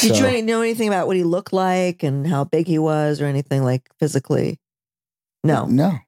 Did 0.00 0.16
So, 0.16 0.28
you 0.28 0.42
know 0.42 0.60
anything 0.62 0.88
about 0.88 1.06
what 1.06 1.16
he 1.16 1.24
looked 1.24 1.52
like 1.52 2.02
and 2.02 2.26
how 2.26 2.44
big 2.44 2.66
he 2.66 2.78
was 2.78 3.20
or 3.20 3.26
anything 3.26 3.64
like 3.64 3.88
physically? 3.98 4.58
No. 5.44 5.66
No. 5.66 5.98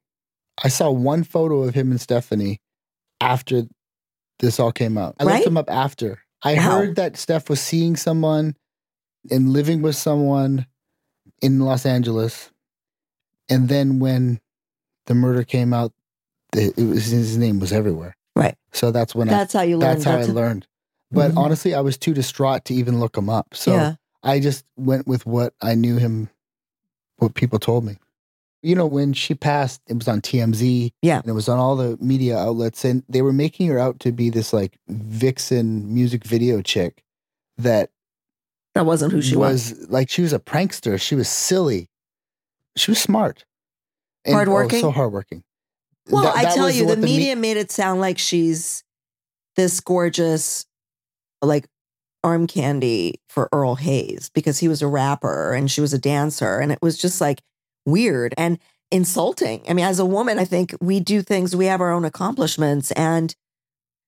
I 0.62 0.68
saw 0.68 0.90
one 0.90 1.24
photo 1.24 1.62
of 1.62 1.74
him 1.74 1.90
and 1.90 2.00
Stephanie 2.00 2.60
after 3.20 3.62
this 4.40 4.60
all 4.60 4.72
came 4.72 4.98
out. 4.98 5.16
I 5.18 5.24
Right? 5.24 5.34
looked 5.36 5.46
him 5.46 5.56
up 5.56 5.70
after. 5.70 6.20
I 6.42 6.54
Wow. 6.56 6.60
heard 6.60 6.96
that 6.96 7.16
Steph 7.16 7.48
was 7.48 7.60
seeing 7.60 7.96
someone 7.96 8.56
and 9.30 9.50
living 9.50 9.82
with 9.82 9.96
someone 9.96 10.66
in 11.42 11.60
Los 11.60 11.86
Angeles. 11.86 12.50
And 13.48 13.68
then 13.68 13.98
when 13.98 14.40
the 15.06 15.14
murder 15.14 15.42
came 15.42 15.72
out, 15.72 15.92
it 16.54 16.76
was, 16.76 17.06
his 17.06 17.36
name 17.38 17.60
was 17.60 17.72
everywhere. 17.72 18.14
So 18.72 18.90
that's 18.90 19.14
when 19.14 19.28
That's 19.28 19.52
how 19.52 19.62
you 19.62 19.76
learned. 19.78 20.02
that's 20.02 20.04
how 20.04 20.18
I 20.18 20.24
learned. 20.24 20.66
But 21.10 21.32
Mhm. 21.32 21.36
honestly, 21.38 21.74
I 21.74 21.80
was 21.80 21.98
too 21.98 22.14
distraught 22.14 22.64
to 22.66 22.74
even 22.74 23.00
look 23.00 23.16
him 23.16 23.28
up. 23.28 23.54
So 23.54 23.72
yeah. 23.74 23.94
I 24.22 24.38
just 24.38 24.64
went 24.76 25.06
with 25.08 25.26
what 25.26 25.54
I 25.60 25.74
knew 25.74 25.96
him, 25.96 26.28
what 27.16 27.34
people 27.34 27.58
told 27.58 27.84
me. 27.84 27.96
You 28.62 28.74
know, 28.74 28.86
when 28.86 29.12
she 29.14 29.34
passed, 29.34 29.80
it 29.88 29.94
was 29.94 30.06
on 30.06 30.20
TMZ. 30.20 30.92
Yeah. 31.02 31.18
And 31.20 31.28
it 31.28 31.32
was 31.32 31.48
on 31.48 31.58
all 31.58 31.74
the 31.76 31.96
media 32.00 32.36
outlets. 32.38 32.84
And 32.84 33.02
they 33.08 33.22
were 33.22 33.32
making 33.32 33.68
her 33.68 33.78
out 33.78 33.98
to 34.00 34.12
be 34.12 34.28
this 34.30 34.52
like 34.52 34.78
vixen 34.88 35.92
music 35.92 36.24
video 36.24 36.60
chick 36.62 37.02
that 37.58 37.90
That 38.74 38.86
wasn't 38.86 39.12
who 39.12 39.22
she 39.22 39.34
was. 39.36 39.74
like, 39.88 40.08
she 40.10 40.22
was 40.22 40.32
a 40.32 40.38
prankster. 40.38 41.00
She 41.00 41.14
was 41.14 41.28
silly. 41.28 41.88
She 42.76 42.90
was 42.90 43.00
smart. 43.00 43.44
And, 44.24 44.34
oh, 44.34 44.36
Hardworking? 44.36 44.80
so 44.80 44.90
hardworking. 44.90 45.42
Well, 46.10 46.24
That- 46.24 46.36
I 46.36 46.42
that 46.44 46.54
tell 46.54 46.70
you, 46.70 46.86
the 46.86 46.96
me- 46.96 47.04
media 47.16 47.36
made 47.36 47.56
it 47.56 47.70
sound 47.70 48.00
like 48.00 48.18
she's 48.18 48.82
this 49.56 49.80
gorgeous, 49.80 50.66
like 51.42 51.66
arm 52.22 52.46
candy 52.46 53.20
for 53.28 53.48
Earl 53.52 53.76
Hayes 53.76 54.30
because 54.34 54.58
he 54.58 54.68
was 54.68 54.82
a 54.82 54.86
rapper 54.86 55.52
and 55.52 55.70
she 55.70 55.80
was 55.80 55.92
a 55.94 55.98
dancer. 55.98 56.58
And 56.58 56.70
it 56.70 56.78
was 56.82 56.98
just 56.98 57.20
like 57.20 57.40
weird 57.86 58.34
and 58.36 58.58
insulting. 58.90 59.62
I 59.68 59.72
mean, 59.72 59.84
as 59.86 59.98
a 59.98 60.04
woman, 60.04 60.38
I 60.38 60.44
think 60.44 60.74
we 60.80 61.00
do 61.00 61.22
things, 61.22 61.56
we 61.56 61.66
have 61.66 61.80
our 61.80 61.92
own 61.92 62.04
accomplishments. 62.04 62.90
And 62.92 63.34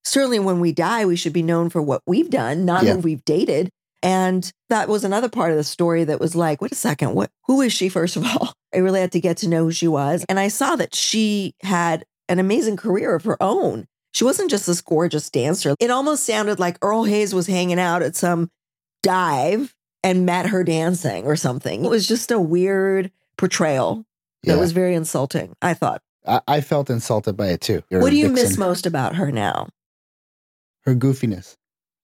certainly 0.05 0.39
when 0.39 0.61
we 0.61 0.73
die, 0.73 1.07
we 1.07 1.17
should 1.17 1.33
be 1.33 1.43
known 1.43 1.71
for 1.71 1.81
what 1.81 2.03
we've 2.07 2.29
done, 2.31 2.65
not 2.65 2.85
Yeah. 2.85 2.95
who 2.95 2.99
we've 3.01 3.25
dated. 3.25 3.71
And 4.03 4.51
that 4.69 4.89
was 4.89 5.05
another 5.05 5.29
part 5.29 5.51
of 5.53 5.57
the 5.57 5.65
story 5.65 6.05
that 6.05 6.19
was 6.21 6.35
like, 6.35 6.61
wait 6.61 6.73
a 6.73 6.77
second, 6.77 7.15
what 7.15 7.31
who 7.47 7.61
is 7.61 7.73
she, 7.73 7.89
first 7.89 8.17
of 8.17 8.25
all? 8.25 8.53
I 8.75 8.79
really 8.79 9.01
had 9.01 9.13
to 9.13 9.21
get 9.21 9.37
to 9.39 9.49
know 9.49 9.65
who 9.65 9.73
she 9.73 9.87
was. 9.89 10.25
And 10.29 10.41
I 10.41 10.49
saw 10.49 10.77
that 10.77 10.95
she 10.95 11.55
had 11.63 12.05
an 12.29 12.39
amazing 12.39 12.77
career 12.77 13.15
of 13.15 13.25
her 13.25 13.41
own. 13.43 13.87
She 14.13 14.25
wasn't 14.25 14.51
just 14.51 14.67
this 14.67 14.81
gorgeous 14.81 15.31
dancer. 15.31 15.75
It 15.79 15.91
almost 15.91 16.25
sounded 16.25 16.59
like 16.59 16.79
Earl 16.83 17.05
Hayes 17.05 17.35
was 17.35 17.47
hanging 17.47 17.79
out 17.79 18.03
at 18.03 18.17
some 18.17 18.51
dive 19.03 19.75
and 20.03 20.27
met 20.27 20.47
her 20.47 20.65
dancing 20.65 21.25
or 21.27 21.37
something. 21.37 21.85
It 21.85 21.89
was 21.91 22.07
just 22.07 22.31
a 22.31 22.41
weird 22.41 23.11
portrayal 23.37 24.05
that 24.45 24.55
Yeah. 24.55 24.61
was 24.61 24.73
very 24.73 24.95
insulting, 24.95 25.55
I 25.63 25.75
thought. 25.75 26.03
I, 26.27 26.41
I 26.49 26.61
felt 26.61 26.91
insulted 26.91 27.37
by 27.37 27.49
it 27.49 27.61
too. 27.61 27.83
You're 27.91 28.01
what 28.01 28.11
do 28.11 28.17
you 28.17 28.29
miss 28.29 28.57
most 28.59 28.87
about 28.87 29.15
her 29.17 29.31
now? 29.33 29.69
her 30.85 30.95
goofiness. 30.97 31.57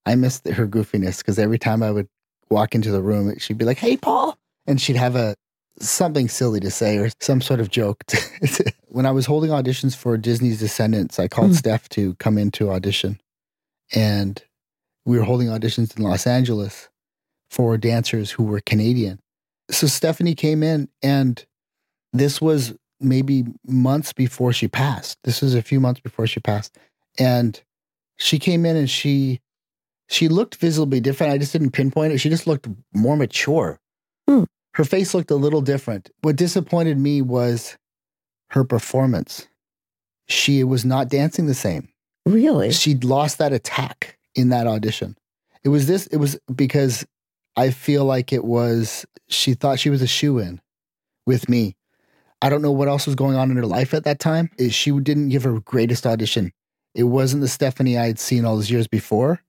I 0.08 0.14
missed 0.14 0.48
her 0.48 0.66
goofiness 0.66 1.18
because 1.18 1.38
every 1.38 1.58
time 1.58 1.82
I 1.82 1.90
would 1.90 2.08
walk 2.48 2.74
into 2.74 2.90
the 2.90 3.02
room, 3.02 3.38
she'd 3.38 3.58
be 3.58 3.66
like, 3.66 3.76
"Hey, 3.76 3.98
Paul," 3.98 4.38
and 4.66 4.80
she'd 4.80 4.96
have 4.96 5.16
a 5.16 5.36
something 5.80 6.28
silly 6.28 6.60
to 6.60 6.70
say 6.70 6.96
or 6.96 7.10
some 7.20 7.42
sort 7.42 7.60
of 7.60 7.70
joke. 7.70 8.02
when 8.88 9.04
I 9.04 9.10
was 9.10 9.26
holding 9.26 9.50
auditions 9.50 9.94
for 9.94 10.16
Disney's 10.16 10.58
Descendants, 10.60 11.18
I 11.18 11.28
called 11.28 11.50
Mm. 11.50 11.56
Steph 11.56 11.90
to 11.90 12.14
come 12.14 12.38
in 12.38 12.50
to 12.52 12.70
audition, 12.70 13.20
and 13.94 14.42
we 15.04 15.18
were 15.18 15.24
holding 15.24 15.48
auditions 15.48 15.94
in 15.94 16.02
Los 16.02 16.26
Angeles 16.26 16.88
for 17.50 17.76
dancers 17.76 18.30
who 18.30 18.44
were 18.44 18.60
Canadian. 18.60 19.20
So 19.70 19.86
Stephanie 19.86 20.34
came 20.34 20.62
in, 20.62 20.88
and 21.02 21.44
this 22.14 22.40
was 22.40 22.74
maybe 22.98 23.44
months 23.66 24.14
before 24.14 24.54
she 24.54 24.68
passed. 24.68 25.18
This 25.24 25.42
was 25.42 25.54
a 25.54 25.62
few 25.62 25.80
months 25.80 26.00
before 26.00 26.26
she 26.26 26.40
passed, 26.40 26.78
and 27.18 27.60
she 28.16 28.38
came 28.38 28.64
in 28.64 28.74
and 28.74 28.88
she 28.88 29.40
she 30.08 30.28
looked 30.28 30.56
visibly 30.56 31.00
different. 31.00 31.32
I 31.32 31.38
just 31.38 31.52
didn't 31.52 31.70
pinpoint 31.70 32.12
it. 32.12 32.18
She 32.18 32.30
just 32.30 32.46
looked 32.46 32.66
more 32.94 33.16
mature. 33.16 33.78
Hmm. 34.28 34.44
Her 34.74 34.84
face 34.84 35.14
looked 35.14 35.30
a 35.30 35.36
little 35.36 35.60
different. 35.60 36.10
What 36.22 36.36
disappointed 36.36 36.98
me 36.98 37.22
was 37.22 37.76
her 38.50 38.64
performance. 38.64 39.46
She 40.28 40.64
was 40.64 40.84
not 40.84 41.08
dancing 41.08 41.46
the 41.46 41.54
same. 41.54 41.88
Really? 42.26 42.72
She'd 42.72 43.04
lost 43.04 43.38
that 43.38 43.52
attack 43.52 44.18
in 44.34 44.48
that 44.50 44.66
audition. 44.66 45.16
It 45.64 45.70
was 45.70 45.86
this, 45.86 46.06
it 46.08 46.18
was 46.18 46.38
because 46.54 47.06
I 47.56 47.70
feel 47.70 48.04
like 48.04 48.32
it 48.32 48.44
was, 48.44 49.04
she 49.28 49.54
thought 49.54 49.78
she 49.78 49.90
was 49.90 50.02
a 50.02 50.06
shoe 50.06 50.38
in 50.38 50.60
with 51.26 51.48
me. 51.48 51.74
I 52.40 52.48
don't 52.48 52.62
know 52.62 52.70
what 52.70 52.88
else 52.88 53.06
was 53.06 53.16
going 53.16 53.36
on 53.36 53.50
in 53.50 53.56
her 53.56 53.66
life 53.66 53.92
at 53.92 54.04
that 54.04 54.20
time. 54.20 54.50
She 54.70 54.92
didn't 55.00 55.30
give 55.30 55.42
her 55.42 55.58
greatest 55.60 56.06
audition. 56.06 56.52
It 56.94 57.04
wasn't 57.04 57.42
the 57.42 57.48
Stephanie 57.48 57.98
I 57.98 58.06
had 58.06 58.18
seen 58.18 58.44
all 58.44 58.56
those 58.56 58.70
years 58.70 58.86
before. 58.86 59.42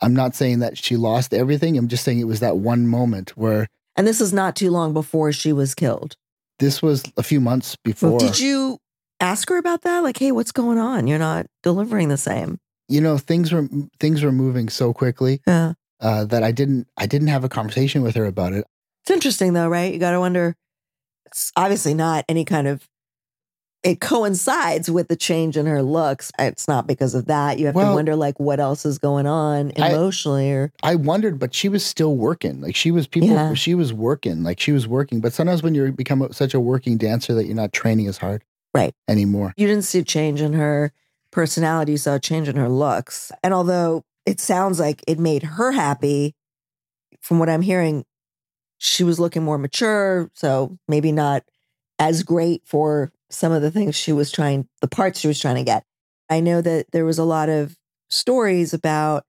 I'm 0.00 0.14
not 0.14 0.34
saying 0.34 0.60
that 0.60 0.78
she 0.78 0.96
lost 0.96 1.34
everything. 1.34 1.76
I'm 1.76 1.88
just 1.88 2.04
saying 2.04 2.18
it 2.20 2.24
was 2.26 2.40
that 2.40 2.58
one 2.58 2.86
moment 2.86 3.36
where 3.36 3.66
And 3.96 4.06
this 4.06 4.20
is 4.20 4.32
not 4.32 4.54
too 4.56 4.70
long 4.70 4.92
before 4.92 5.32
she 5.32 5.52
was 5.52 5.74
killed. 5.74 6.14
this 6.58 6.80
was 6.82 7.04
a 7.16 7.22
few 7.22 7.40
months 7.40 7.76
before. 7.84 8.18
Did 8.18 8.38
you 8.38 8.78
ask 9.20 9.48
her 9.48 9.58
about 9.58 9.82
that? 9.82 10.00
Like, 10.04 10.18
hey, 10.18 10.30
what's 10.32 10.52
going 10.52 10.78
on? 10.78 11.06
You're 11.06 11.18
not 11.18 11.46
delivering 11.62 12.08
the 12.08 12.16
same. 12.16 12.58
you 12.88 13.00
know, 13.00 13.18
things 13.18 13.52
were 13.52 13.68
things 14.00 14.22
were 14.22 14.32
moving 14.32 14.68
so 14.68 14.92
quickly 14.94 15.40
Yeah. 15.46 15.72
uh, 16.00 16.24
that 16.26 16.42
I 16.42 16.52
didn't 16.52 16.86
I 16.96 17.06
didn't 17.06 17.28
have 17.28 17.44
a 17.44 17.48
conversation 17.48 18.02
with 18.02 18.14
her 18.16 18.24
about 18.24 18.52
it. 18.54 18.64
It's 19.02 19.10
interesting 19.10 19.52
though, 19.52 19.68
right? 19.68 19.92
You 19.92 19.98
got 19.98 20.12
to 20.12 20.20
wonder. 20.20 20.54
It's 21.26 21.52
obviously 21.56 21.94
not 21.94 22.24
any 22.28 22.44
kind 22.44 22.66
of. 22.66 22.88
It 23.84 24.00
coincides 24.00 24.90
with 24.90 25.06
the 25.06 25.14
change 25.14 25.56
in 25.56 25.66
her 25.66 25.82
looks. 25.82 26.32
It's 26.38 26.66
not 26.66 26.88
because 26.88 27.14
of 27.14 27.26
that. 27.26 27.58
You 27.60 27.66
have 27.66 27.76
to 27.76 27.94
wonder, 27.94 28.16
like, 28.16 28.40
what 28.40 28.58
else 28.58 28.84
is 28.84 28.98
going 28.98 29.26
on 29.26 29.72
I- 29.78 29.90
emotionally, 29.90 30.50
or 30.50 30.72
I 30.82 30.96
wondered, 30.96 31.38
but 31.38 31.54
she 31.54 31.68
was 31.68 31.86
still 31.86 32.16
working. 32.16 32.60
Like 32.60 32.74
she 32.74 32.90
was 32.90 33.06
people. 33.06 33.28
Yeah. 33.28 33.54
She 33.54 33.74
was 33.74 33.92
working. 33.92 34.42
Like 34.42 34.58
she 34.58 34.72
was 34.72 34.88
working. 34.88 35.20
But 35.20 35.32
sometimes 35.32 35.62
when 35.62 35.74
you 35.74 35.92
become 35.92 36.26
such 36.32 36.54
a 36.54 36.60
working 36.60 36.96
dancer 36.98 37.34
that 37.34 37.46
you're 37.46 37.54
not 37.54 37.72
training 37.72 38.08
as 38.08 38.18
hard. 38.18 38.42
Right. 38.74 38.94
anymore. 39.08 39.54
You 39.56 39.66
didn't 39.66 39.84
see 39.84 40.00
a 40.00 40.04
change 40.04 40.40
in 40.40 40.52
her 40.52 40.92
personality, 41.30 41.92
you 41.92 41.98
saw 41.98 42.14
a 42.14 42.20
change 42.20 42.48
in 42.48 42.56
her 42.56 42.68
looks. 42.68 43.32
And 43.42 43.54
although 43.54 44.04
it 44.26 44.40
sounds 44.40 44.78
like 44.78 45.02
it 45.06 45.18
made 45.18 45.42
her 45.42 45.72
happy, 45.72 46.34
from 47.20 47.38
what 47.38 47.48
I'm 47.48 47.62
hearing, 47.62 48.04
she 48.78 49.04
was 49.04 49.18
looking 49.18 49.42
more 49.42 49.58
mature. 49.58 50.30
So 50.34 50.78
maybe 50.86 51.12
not 51.12 51.44
as 51.98 52.22
great 52.22 52.62
for 52.64 53.10
some 53.30 53.52
of 53.52 53.62
the 53.62 53.70
things 53.70 53.94
she 53.94 54.12
was 54.12 54.30
trying, 54.30 54.66
the 54.80 54.88
parts 54.88 55.20
she 55.20 55.28
was 55.28 55.40
trying 55.40 55.56
to 55.56 55.64
get. 55.64 55.84
I 56.30 56.40
know 56.40 56.60
that 56.60 56.86
there 56.92 57.04
was 57.04 57.18
a 57.18 57.24
lot 57.24 57.48
of 57.48 57.76
stories 58.10 58.72
about 58.74 59.24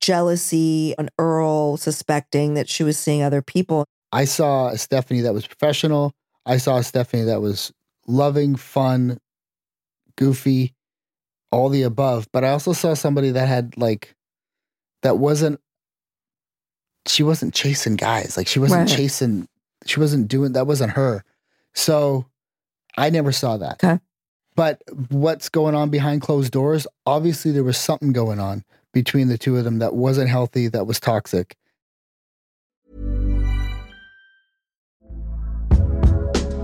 jealousy 0.00 0.94
and 0.98 1.10
Earl 1.18 1.76
suspecting 1.76 2.54
that 2.54 2.68
she 2.68 2.84
was 2.84 2.98
seeing 2.98 3.22
other 3.22 3.42
people. 3.42 3.84
I 4.12 4.24
saw 4.24 4.68
a 4.68 4.78
Stephanie 4.78 5.20
that 5.22 5.34
was 5.34 5.46
professional. 5.46 6.12
I 6.46 6.56
saw 6.56 6.78
a 6.78 6.84
Stephanie 6.84 7.24
that 7.24 7.40
was 7.42 7.72
loving, 8.06 8.56
fun, 8.56 9.18
goofy, 10.16 10.74
all 11.50 11.68
the 11.68 11.82
above. 11.82 12.26
But 12.32 12.44
I 12.44 12.50
also 12.50 12.72
saw 12.72 12.94
somebody 12.94 13.30
that 13.32 13.46
had 13.48 13.76
like 13.76 14.14
that 15.02 15.18
wasn't 15.18 15.60
she 17.06 17.22
wasn't 17.22 17.54
chasing 17.54 17.96
guys. 17.96 18.36
Like 18.36 18.46
she 18.46 18.58
wasn't 18.58 18.88
Right. 18.88 18.96
chasing 18.96 19.48
she 19.86 20.00
wasn't 20.00 20.28
doing 20.28 20.52
that 20.52 20.66
wasn't 20.66 20.92
her. 20.92 21.24
So 21.74 22.26
I 22.98 23.10
never 23.10 23.32
saw 23.32 23.56
that. 23.58 23.82
Okay. 23.82 24.00
But 24.56 24.82
what's 25.10 25.48
going 25.48 25.76
on 25.76 25.88
behind 25.90 26.20
closed 26.20 26.52
doors? 26.52 26.86
Obviously 27.06 27.52
there 27.52 27.64
was 27.64 27.78
something 27.78 28.12
going 28.12 28.40
on 28.40 28.64
between 28.92 29.28
the 29.28 29.38
two 29.38 29.56
of 29.56 29.64
them 29.64 29.78
that 29.78 29.94
wasn't 29.94 30.28
healthy, 30.28 30.66
that 30.68 30.86
was 30.86 30.98
toxic. 30.98 31.56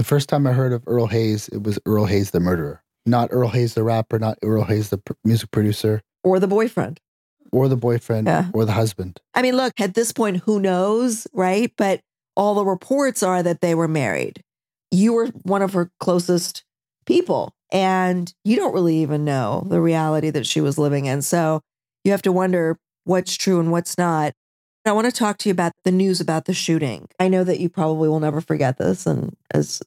The 0.00 0.04
first 0.04 0.30
time 0.30 0.46
I 0.46 0.52
heard 0.52 0.72
of 0.72 0.82
Earl 0.86 1.08
Hayes, 1.08 1.48
it 1.48 1.62
was 1.62 1.78
Earl 1.84 2.06
Hayes 2.06 2.30
the 2.30 2.40
murderer. 2.40 2.82
Not 3.04 3.28
Earl 3.30 3.50
Hayes 3.50 3.74
the 3.74 3.82
rapper, 3.82 4.18
not 4.18 4.38
Earl 4.42 4.64
Hayes 4.64 4.88
the 4.88 4.96
pr- 4.96 5.12
music 5.26 5.50
producer, 5.50 6.00
Or 6.24 6.38
the 6.40 6.46
boyfriend. 6.46 7.00
or 7.52 7.68
the 7.68 7.76
boyfriend, 7.76 8.26
Yeah. 8.26 8.46
or 8.54 8.64
the 8.64 8.72
husband. 8.72 9.20
I 9.34 9.42
mean, 9.42 9.58
look, 9.58 9.78
at 9.78 9.92
this 9.92 10.10
point, 10.10 10.38
who 10.38 10.58
knows, 10.58 11.26
right? 11.34 11.70
But 11.76 12.00
all 12.34 12.54
the 12.54 12.64
reports 12.64 13.22
are 13.22 13.42
that 13.42 13.60
they 13.60 13.74
were 13.74 13.88
married. 13.88 14.42
You 14.90 15.12
were 15.12 15.26
one 15.42 15.60
of 15.60 15.74
her 15.74 15.90
closest 16.00 16.64
people, 17.04 17.52
and 17.70 18.32
you 18.42 18.56
don't 18.56 18.72
really 18.72 18.96
even 19.02 19.22
know 19.26 19.66
the 19.68 19.82
reality 19.82 20.30
that 20.30 20.46
she 20.46 20.62
was 20.62 20.78
living 20.78 21.04
in. 21.04 21.20
So 21.20 21.60
you 22.04 22.12
have 22.12 22.22
to 22.22 22.32
wonder 22.32 22.78
what's 23.04 23.36
true 23.36 23.60
and 23.60 23.70
what's 23.70 23.98
not. 23.98 24.32
I 24.86 24.92
want 24.92 25.04
to 25.04 25.12
talk 25.12 25.36
to 25.38 25.50
you 25.50 25.52
about 25.52 25.72
the 25.84 25.92
news 25.92 26.22
about 26.22 26.46
the 26.46 26.54
shooting. 26.54 27.06
I 27.20 27.28
know 27.28 27.44
that 27.44 27.60
you 27.60 27.68
probably 27.68 28.08
will 28.08 28.18
never 28.18 28.40
forget 28.40 28.78
this, 28.78 29.04
and 29.06 29.36
as 29.52 29.82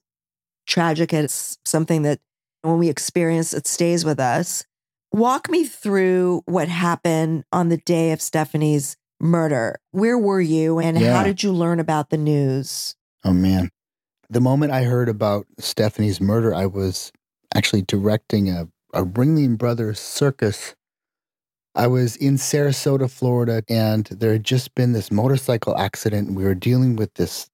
tragic 0.74 1.14
as 1.14 1.58
something 1.66 2.02
that 2.02 2.20
when 2.64 2.80
we 2.80 2.90
experience, 2.90 3.54
it 3.54 3.68
stays 3.68 4.04
with 4.04 4.20
us. 4.20 4.66
Walk 5.12 5.50
me 5.50 5.66
through 5.66 6.42
what 6.46 6.68
happened 6.68 7.44
on 7.52 7.70
the 7.70 7.78
day 7.78 8.12
of 8.12 8.22
Stephanie's 8.22 8.98
murder. 9.20 9.80
Where 9.92 10.18
were 10.18 10.42
you 10.42 10.80
and 10.80 11.00
Yeah. 11.00 11.16
how 11.16 11.24
did 11.24 11.44
you 11.44 11.52
learn 11.54 11.80
about 11.80 12.10
the 12.10 12.18
news? 12.18 12.96
Oh 13.24 13.34
man. 13.34 13.70
The 14.30 14.42
moment 14.42 14.72
I 14.72 14.84
heard 14.84 15.10
about 15.10 15.46
Stephanie's 15.60 16.20
murder, 16.20 16.54
I 16.56 16.66
was 16.66 17.12
actually 17.54 17.84
directing 17.84 18.50
a, 18.50 18.68
a 18.94 19.04
Ringling 19.04 19.58
Brothers 19.58 20.00
circus. 20.00 20.74
I 21.76 21.86
was 21.88 22.16
in 22.16 22.36
Sarasota, 22.38 23.10
Florida, 23.10 23.64
and 23.70 24.06
there 24.06 24.32
had 24.34 24.44
just 24.44 24.74
been 24.74 24.94
this 24.94 25.12
motorcycle 25.12 25.78
accident. 25.78 26.30
and 26.30 26.38
We 26.38 26.44
were 26.46 26.56
dealing 26.56 26.96
with 26.96 27.14
this 27.14 27.50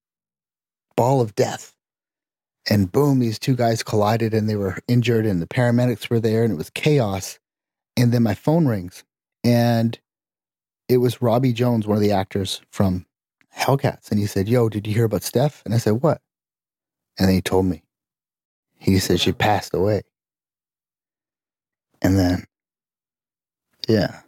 ball 0.96 1.20
of 1.20 1.36
death. 1.36 1.74
And 2.68 2.92
boom, 2.92 3.20
these 3.20 3.40
two 3.40 3.56
guys 3.56 3.84
collided 3.84 4.34
and 4.34 4.50
they 4.50 4.56
were 4.56 4.78
injured, 4.88 5.26
and 5.26 5.42
the 5.42 5.48
paramedics 5.48 6.10
were 6.10 6.20
there, 6.20 6.44
and 6.44 6.54
it 6.54 6.58
was 6.58 6.70
chaos. 6.70 7.40
And 7.96 8.12
then 8.12 8.24
my 8.24 8.34
phone 8.34 8.68
rings, 8.68 9.04
and 9.44 10.00
it 10.88 10.98
was 10.98 11.22
Robbie 11.22 11.54
Jones, 11.54 11.88
one 11.88 11.98
of 11.98 12.02
the 12.04 12.12
actors 12.12 12.62
from 12.72 13.06
Hellcats. 13.56 14.10
And 14.12 14.20
he 14.20 14.26
said, 14.26 14.48
Yo, 14.48 14.70
did 14.70 14.88
you 14.88 14.94
hear 14.94 15.06
about 15.06 15.24
Steph? 15.24 15.62
And 15.66 15.74
I 15.74 15.78
said, 15.78 16.02
What? 16.02 16.22
And 17.18 17.28
then 17.28 17.36
he 17.36 17.42
told 17.42 17.66
me. 17.66 17.84
He 18.78 18.98
said 19.00 19.20
she 19.20 19.34
passed 19.34 19.74
away. 19.74 20.04
And 22.02 22.18
then, 22.18 22.46
yeah. 23.88 24.22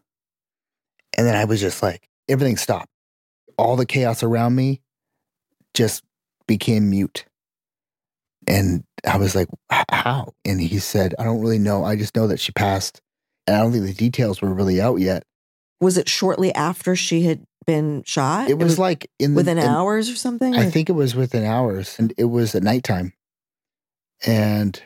And 1.17 1.25
then 1.25 1.35
I 1.35 1.45
was 1.45 1.61
just 1.61 1.81
like, 1.81 2.09
everything 2.27 2.57
stopped. 2.57 2.89
All 3.57 3.77
the 3.77 3.85
chaos 3.85 4.23
around 4.23 4.55
me 4.55 4.81
just 5.73 6.03
became 6.47 6.89
mute. 6.89 7.25
And 8.47 8.83
I 9.07 9.17
was 9.17 9.35
like, 9.35 9.47
how? 9.91 10.33
And 10.45 10.59
he 10.59 10.79
said, 10.79 11.13
I 11.19 11.23
don't 11.23 11.41
really 11.41 11.59
know. 11.59 11.83
I 11.83 11.95
just 11.95 12.15
know 12.15 12.27
that 12.27 12.39
she 12.39 12.51
passed. 12.51 13.01
And 13.47 13.55
I 13.55 13.59
don't 13.59 13.71
think 13.71 13.85
the 13.85 13.93
details 13.93 14.41
were 14.41 14.53
really 14.53 14.81
out 14.81 14.97
yet. 14.99 15.23
Was 15.79 15.97
it 15.97 16.09
shortly 16.09 16.53
after 16.53 16.95
she 16.95 17.23
had 17.23 17.43
been 17.65 18.03
shot? 18.05 18.49
It 18.49 18.57
was 18.57 18.77
like 18.79 19.09
in 19.19 19.33
the, 19.33 19.37
within 19.37 19.57
in- 19.57 19.65
hours 19.67 20.09
or 20.09 20.15
something? 20.15 20.55
I 20.55 20.67
Or- 20.67 20.69
think 20.71 20.89
it 20.89 20.93
was 20.93 21.15
within 21.15 21.43
hours, 21.43 21.95
and 21.99 22.13
it 22.17 22.25
was 22.25 22.53
at 22.55 22.63
nighttime. 22.63 23.13
And 24.25 24.81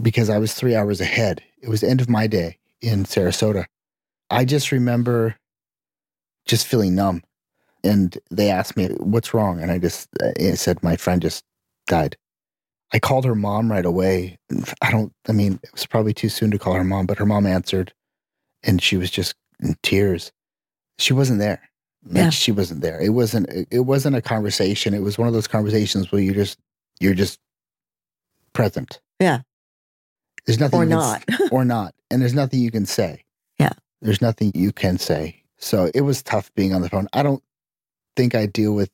because 0.00 0.30
I 0.30 0.38
was 0.38 0.54
three 0.54 0.74
hours 0.74 1.00
ahead, 1.00 1.42
It 1.62 1.68
was 1.68 1.80
the 1.82 1.90
end 1.90 2.00
of 2.00 2.08
my 2.08 2.26
day 2.26 2.58
in 2.80 3.04
Sarasota. 3.04 3.66
I 4.30 4.44
just 4.44 4.72
remember 4.72 5.36
just 6.46 6.66
feeling 6.66 6.94
numb. 6.94 7.22
And 7.84 8.16
they 8.30 8.50
asked 8.50 8.76
me, 8.76 8.86
What's 8.98 9.34
wrong? 9.34 9.60
And 9.60 9.70
I 9.70 9.78
just 9.78 10.08
uh, 10.22 10.30
I 10.40 10.54
said, 10.54 10.82
My 10.82 10.96
friend 10.96 11.20
just 11.22 11.44
died. 11.86 12.16
I 12.92 12.98
called 12.98 13.24
her 13.24 13.34
mom 13.34 13.70
right 13.70 13.84
away. 13.84 14.38
I 14.82 14.90
don't, 14.90 15.12
I 15.28 15.32
mean, 15.32 15.60
it 15.62 15.72
was 15.72 15.86
probably 15.86 16.12
too 16.12 16.28
soon 16.28 16.50
to 16.50 16.58
call 16.58 16.74
her 16.74 16.84
mom, 16.84 17.06
but 17.06 17.18
her 17.18 17.26
mom 17.26 17.46
answered 17.46 17.92
and 18.62 18.82
she 18.82 18.96
was 18.96 19.10
just 19.10 19.34
in 19.60 19.76
tears. 19.82 20.32
She 20.98 21.12
wasn't 21.12 21.38
there. 21.38 21.60
Like, 22.04 22.16
Yeah. 22.16 22.30
She 22.30 22.50
wasn't 22.52 22.80
there. 22.80 23.00
It 23.00 23.10
wasn't, 23.10 23.48
it 23.70 23.80
wasn't 23.80 24.16
a 24.16 24.22
conversation. 24.22 24.92
It 24.94 25.02
was 25.02 25.18
one 25.18 25.28
of 25.28 25.34
those 25.34 25.46
conversations 25.46 26.10
where 26.10 26.20
you 26.20 26.34
just, 26.34 26.58
you're 26.98 27.14
just 27.14 27.38
present. 28.52 29.00
Yeah. 29.20 29.40
There's 30.46 30.58
nothing 30.58 30.80
Or 30.80 30.84
you 30.84 30.90
can 30.90 30.98
s- 30.98 31.24
not. 31.40 31.52
or 31.52 31.64
not. 31.64 31.94
And 32.10 32.20
there's 32.20 32.34
nothing 32.34 32.60
you 32.60 32.70
can 32.70 32.86
say. 32.86 33.24
Yeah. 33.58 33.72
There's 34.02 34.20
nothing 34.22 34.52
you 34.54 34.72
can 34.72 34.98
say. 34.98 35.42
So 35.58 35.90
it 35.94 36.00
was 36.00 36.22
tough 36.22 36.50
being 36.54 36.74
on 36.74 36.82
the 36.82 36.88
phone. 36.88 37.06
I 37.12 37.22
don't 37.22 37.42
think 38.16 38.34
I 38.34 38.46
deal 38.46 38.72
with 38.74 38.90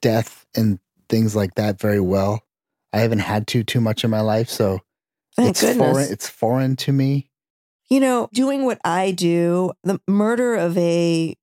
death 0.00 0.46
and 0.56 0.80
things 1.08 1.36
like 1.36 1.54
that 1.54 1.78
very 1.78 2.00
well. 2.00 2.42
I 2.92 3.00
haven't 3.00 3.20
had 3.20 3.46
to 3.48 3.64
too 3.64 3.80
much 3.80 4.04
in 4.04 4.10
my 4.10 4.20
life, 4.20 4.48
so 4.48 4.80
Thank 5.36 5.50
it's 5.50 5.60
goodness. 5.60 5.76
foreign. 5.92 6.12
It's 6.12 6.28
foreign 6.28 6.76
to 6.76 6.92
me. 6.92 7.30
You 7.88 8.00
know, 8.00 8.28
doing 8.32 8.64
what 8.64 8.78
I 8.84 9.10
do, 9.10 9.72
the 9.82 10.00
murder 10.08 10.54
of 10.54 10.76
a 10.78 11.34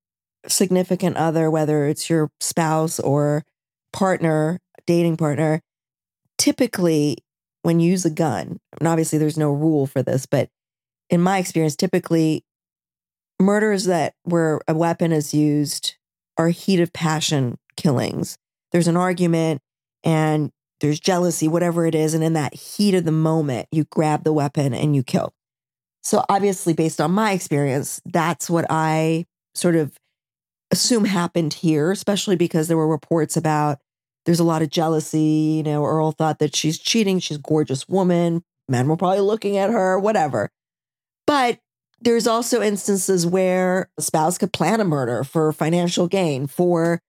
significant 0.48 1.16
other, 1.16 1.50
whether 1.50 1.86
it's 1.86 2.08
your 2.08 2.30
spouse 2.40 2.98
or 2.98 3.44
partner, 3.92 4.60
dating 4.86 5.16
partner, 5.16 5.60
typically 6.38 7.18
when 7.62 7.78
you 7.78 7.90
use 7.90 8.04
a 8.04 8.10
gun, 8.10 8.58
and 8.78 8.88
obviously 8.88 9.18
there's 9.18 9.36
no 9.36 9.50
rule 9.50 9.86
for 9.86 10.02
this, 10.02 10.26
but 10.26 10.48
in 11.10 11.20
my 11.20 11.38
experience, 11.38 11.76
typically 11.76 12.44
murders 13.38 13.84
that 13.84 14.14
where 14.22 14.60
a 14.66 14.74
weapon 14.74 15.12
is 15.12 15.34
used 15.34 15.96
are 16.38 16.48
heat 16.48 16.80
of 16.80 16.92
passion 16.92 17.58
killings. 17.76 18.38
There's 18.72 18.88
an 18.88 18.96
argument 18.96 19.60
and 20.04 20.52
there's 20.80 21.00
jealousy, 21.00 21.48
whatever 21.48 21.86
it 21.86 21.94
is. 21.94 22.14
And 22.14 22.24
in 22.24 22.32
that 22.34 22.54
heat 22.54 22.94
of 22.94 23.04
the 23.04 23.12
moment, 23.12 23.68
you 23.70 23.84
grab 23.84 24.24
the 24.24 24.32
weapon 24.32 24.74
and 24.74 24.96
you 24.96 25.02
kill. 25.02 25.32
So, 26.02 26.24
obviously, 26.28 26.72
based 26.72 27.00
on 27.00 27.12
my 27.12 27.32
experience, 27.32 28.00
that's 28.06 28.48
what 28.48 28.64
I 28.70 29.26
sort 29.54 29.76
of 29.76 29.98
assume 30.70 31.04
happened 31.04 31.54
here, 31.54 31.90
especially 31.90 32.36
because 32.36 32.68
there 32.68 32.76
were 32.76 32.88
reports 32.88 33.36
about 33.36 33.78
there's 34.24 34.40
a 34.40 34.44
lot 34.44 34.62
of 34.62 34.70
jealousy. 34.70 35.54
You 35.56 35.62
know, 35.62 35.84
Earl 35.84 36.12
thought 36.12 36.38
that 36.38 36.56
she's 36.56 36.78
cheating. 36.78 37.18
She's 37.18 37.36
a 37.36 37.40
gorgeous 37.40 37.88
woman. 37.88 38.42
Men 38.68 38.88
were 38.88 38.96
probably 38.96 39.20
looking 39.20 39.56
at 39.56 39.70
her, 39.70 39.98
whatever. 39.98 40.50
But 41.26 41.58
there's 42.00 42.26
also 42.26 42.62
instances 42.62 43.26
where 43.26 43.90
a 43.98 44.02
spouse 44.02 44.38
could 44.38 44.52
plan 44.52 44.80
a 44.80 44.84
murder 44.84 45.24
for 45.24 45.52
financial 45.52 46.08
gain, 46.08 46.46
for 46.46 47.00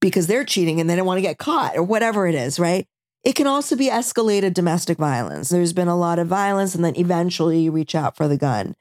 because 0.00 0.26
they're 0.26 0.44
cheating 0.44 0.80
and 0.80 0.90
they 0.90 0.96
don't 0.96 1.06
want 1.06 1.18
to 1.18 1.22
get 1.22 1.38
caught 1.38 1.76
or 1.76 1.82
whatever 1.82 2.26
it 2.26 2.34
is, 2.34 2.58
right? 2.58 2.86
It 3.26 3.34
can 3.34 3.48
also 3.48 3.74
be 3.74 3.90
escalated 3.90 4.54
domestic 4.54 4.98
violence. 4.98 5.48
There's 5.48 5.72
been 5.72 5.88
a 5.88 5.96
lot 5.96 6.20
of 6.20 6.28
violence, 6.28 6.76
and 6.76 6.84
then 6.84 6.96
eventually 6.96 7.58
you 7.58 7.72
reach 7.72 7.96
out 7.96 8.16
for 8.16 8.28
the 8.28 8.36
gun. 8.36 8.76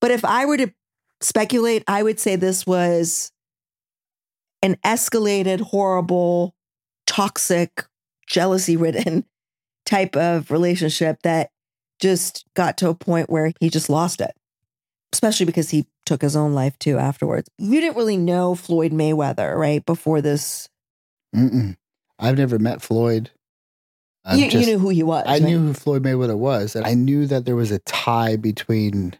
But 0.00 0.12
if 0.12 0.24
I 0.24 0.46
were 0.46 0.58
to 0.58 0.72
speculate, 1.20 1.82
I 1.88 2.04
would 2.04 2.20
say 2.20 2.36
this 2.36 2.64
was 2.64 3.32
an 4.62 4.76
escalated, 4.86 5.60
horrible, 5.60 6.54
toxic, 7.08 7.84
jealousy 8.28 8.76
ridden 8.76 9.24
type 9.86 10.14
of 10.14 10.52
relationship 10.52 11.20
that 11.24 11.50
just 12.00 12.44
got 12.54 12.76
to 12.76 12.90
a 12.90 12.94
point 12.94 13.28
where 13.28 13.50
he 13.58 13.70
just 13.70 13.90
lost 13.90 14.20
it, 14.20 14.36
especially 15.12 15.46
because 15.46 15.70
he 15.70 15.88
took 16.06 16.22
his 16.22 16.36
own 16.36 16.54
life 16.54 16.78
too 16.78 16.96
afterwards. 16.96 17.50
You 17.58 17.80
didn't 17.80 17.96
really 17.96 18.18
know 18.18 18.54
Floyd 18.54 18.92
Mayweather, 18.92 19.56
right? 19.56 19.84
Before 19.84 20.20
this, 20.20 20.68
Mm-mm. 21.34 21.76
I've 22.22 22.38
never 22.38 22.58
met 22.58 22.80
Floyd. 22.80 23.30
You, 24.32 24.46
you 24.46 24.66
knew 24.66 24.78
who 24.78 24.90
he 24.90 25.02
was. 25.02 25.24
I 25.26 25.32
right? 25.32 25.42
knew 25.42 25.58
who 25.58 25.74
Floyd 25.74 26.04
Mayweather 26.04 26.38
was, 26.38 26.76
and 26.76 26.86
I 26.86 26.94
knew 26.94 27.26
that 27.26 27.44
there 27.44 27.56
was 27.56 27.72
a 27.72 27.80
tie 27.80 28.36
between 28.36 29.14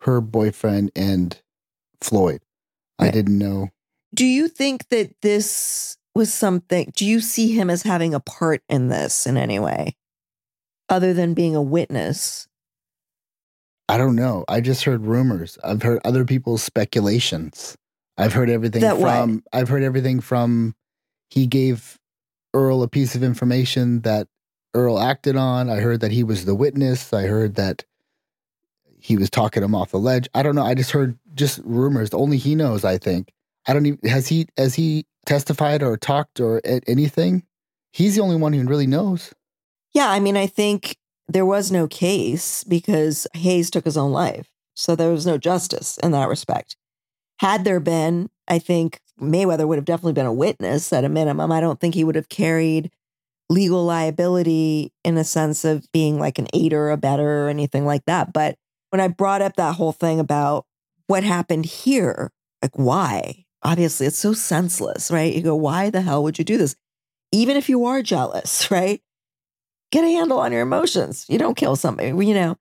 her 0.00 0.20
boyfriend 0.20 0.90
and 0.96 1.40
Floyd. 2.00 2.40
I 2.98 3.10
didn't 3.10 3.38
know. 3.38 3.68
Do 4.12 4.26
you 4.26 4.48
think 4.48 4.88
that 4.88 5.12
this 5.22 5.96
was 6.16 6.34
something? 6.34 6.92
Do 6.96 7.06
you 7.06 7.20
see 7.20 7.52
him 7.52 7.70
as 7.70 7.84
having 7.84 8.12
a 8.12 8.18
part 8.18 8.62
in 8.68 8.88
this 8.88 9.24
in 9.24 9.36
any 9.36 9.60
way, 9.60 9.94
other 10.88 11.14
than 11.14 11.32
being 11.34 11.54
a 11.54 11.62
witness? 11.62 12.48
I 13.88 13.98
don't 13.98 14.16
know. 14.16 14.44
I 14.48 14.60
just 14.60 14.82
heard 14.82 15.06
rumors. 15.06 15.58
I've 15.62 15.82
heard 15.82 16.00
other 16.04 16.24
people's 16.24 16.64
speculations. 16.64 17.76
I've 18.18 18.32
heard 18.32 18.50
everything 18.50 18.80
That 18.82 18.98
what? 18.98 19.14
from 19.14 19.44
I've 19.52 19.68
heard 19.68 19.84
everything 19.84 20.20
from 20.20 20.74
he 21.30 21.46
gave 21.46 21.96
Earl 22.54 22.82
a 22.82 22.88
piece 22.88 23.14
of 23.14 23.22
information 23.22 24.00
that 24.02 24.28
Earl 24.74 24.98
acted 24.98 25.36
on. 25.36 25.70
I 25.70 25.76
heard 25.76 26.00
that 26.00 26.12
he 26.12 26.24
was 26.24 26.44
the 26.44 26.54
witness. 26.54 27.12
I 27.12 27.22
heard 27.22 27.54
that 27.56 27.84
he 29.00 29.16
was 29.16 29.30
talking 29.30 29.62
him 29.62 29.74
off 29.74 29.90
the 29.90 29.98
ledge. 29.98 30.28
I 30.34 30.42
don't 30.42 30.54
know. 30.54 30.64
I 30.64 30.74
just 30.74 30.90
heard 30.90 31.18
just 31.34 31.60
rumors. 31.64 32.12
Only 32.12 32.36
he 32.36 32.54
knows, 32.54 32.84
I 32.84 32.98
think. 32.98 33.32
I 33.66 33.72
don't 33.72 33.86
even 33.86 34.08
has 34.08 34.28
he 34.28 34.46
has 34.56 34.74
he 34.74 35.06
testified 35.28 35.82
or 35.82 35.96
talked 35.96 36.40
or 36.40 36.60
anything? 36.64 37.44
He's 37.92 38.16
the 38.16 38.22
only 38.22 38.36
one 38.36 38.52
who 38.52 38.64
really 38.64 38.86
knows. 38.86 39.34
Yeah, 39.92 40.10
I 40.10 40.20
mean, 40.20 40.36
I 40.36 40.46
think 40.46 40.96
there 41.28 41.46
was 41.46 41.70
no 41.70 41.86
case 41.86 42.64
because 42.64 43.26
Hayes 43.34 43.70
took 43.70 43.84
his 43.84 43.96
own 43.96 44.10
life. 44.10 44.48
So 44.74 44.96
there 44.96 45.10
was 45.10 45.26
no 45.26 45.38
justice 45.38 45.98
in 46.02 46.12
that 46.12 46.28
respect. 46.28 46.76
Had 47.40 47.64
there 47.64 47.80
been, 47.80 48.30
I 48.46 48.58
think 48.58 49.00
Mayweather 49.20 49.66
would 49.66 49.78
have 49.78 49.84
definitely 49.84 50.12
been 50.12 50.26
a 50.26 50.32
witness 50.32 50.92
at 50.92 51.04
a 51.04 51.08
minimum. 51.08 51.52
I 51.52 51.60
don't 51.60 51.80
think 51.80 51.94
he 51.94 52.04
would 52.04 52.14
have 52.14 52.28
carried 52.28 52.90
legal 53.50 53.84
liability 53.84 54.92
in 55.04 55.16
a 55.16 55.24
sense 55.24 55.64
of 55.64 55.90
being 55.92 56.18
like 56.18 56.38
an 56.38 56.48
aider, 56.52 56.90
a 56.90 56.96
better, 56.96 57.46
or 57.46 57.48
anything 57.48 57.86
like 57.86 58.04
that. 58.06 58.32
But 58.32 58.56
when 58.90 59.00
I 59.00 59.08
brought 59.08 59.42
up 59.42 59.56
that 59.56 59.76
whole 59.76 59.92
thing 59.92 60.20
about 60.20 60.66
what 61.06 61.24
happened 61.24 61.64
here, 61.64 62.30
like 62.62 62.74
why? 62.74 63.44
Obviously, 63.62 64.06
it's 64.06 64.18
so 64.18 64.32
senseless, 64.32 65.10
right? 65.10 65.34
You 65.34 65.42
go, 65.42 65.56
why 65.56 65.90
the 65.90 66.02
hell 66.02 66.22
would 66.22 66.38
you 66.38 66.44
do 66.44 66.58
this? 66.58 66.76
Even 67.32 67.56
if 67.56 67.68
you 67.68 67.86
are 67.86 68.02
jealous, 68.02 68.70
right? 68.70 69.00
get 69.90 70.04
a 70.04 70.08
handle 70.08 70.38
on 70.38 70.52
your 70.52 70.62
emotions. 70.62 71.26
You 71.28 71.38
don't 71.38 71.56
kill 71.56 71.76
somebody, 71.76 72.08
you 72.08 72.34
know. 72.34 72.56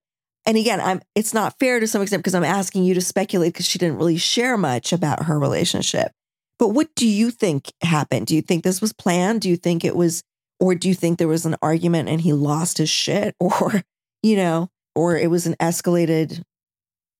And 0.45 0.57
again, 0.57 0.79
I'm 0.79 1.01
it's 1.13 1.33
not 1.33 1.59
fair 1.59 1.79
to 1.79 1.87
some 1.87 2.01
extent 2.01 2.23
because 2.23 2.35
I'm 2.35 2.43
asking 2.43 2.85
you 2.85 2.93
to 2.93 3.01
speculate 3.01 3.53
because 3.53 3.67
she 3.67 3.79
didn't 3.79 3.97
really 3.97 4.17
share 4.17 4.57
much 4.57 4.93
about 4.93 5.23
her 5.23 5.37
relationship. 5.37 6.11
But 6.59 6.69
what 6.69 6.93
do 6.95 7.07
you 7.07 7.31
think 7.31 7.71
happened? 7.81 8.27
Do 8.27 8.35
you 8.35 8.41
think 8.41 8.63
this 8.63 8.81
was 8.81 8.93
planned? 8.93 9.41
Do 9.41 9.49
you 9.49 9.57
think 9.57 9.85
it 9.85 9.95
was 9.95 10.23
or 10.59 10.73
do 10.73 10.87
you 10.87 10.95
think 10.95 11.19
there 11.19 11.27
was 11.27 11.45
an 11.45 11.55
argument 11.61 12.09
and 12.09 12.19
he 12.19 12.33
lost 12.33 12.79
his 12.79 12.89
shit 12.89 13.35
or 13.39 13.83
you 14.23 14.35
know, 14.35 14.69
or 14.95 15.17
it 15.17 15.29
was 15.29 15.45
an 15.45 15.55
escalated 15.59 16.41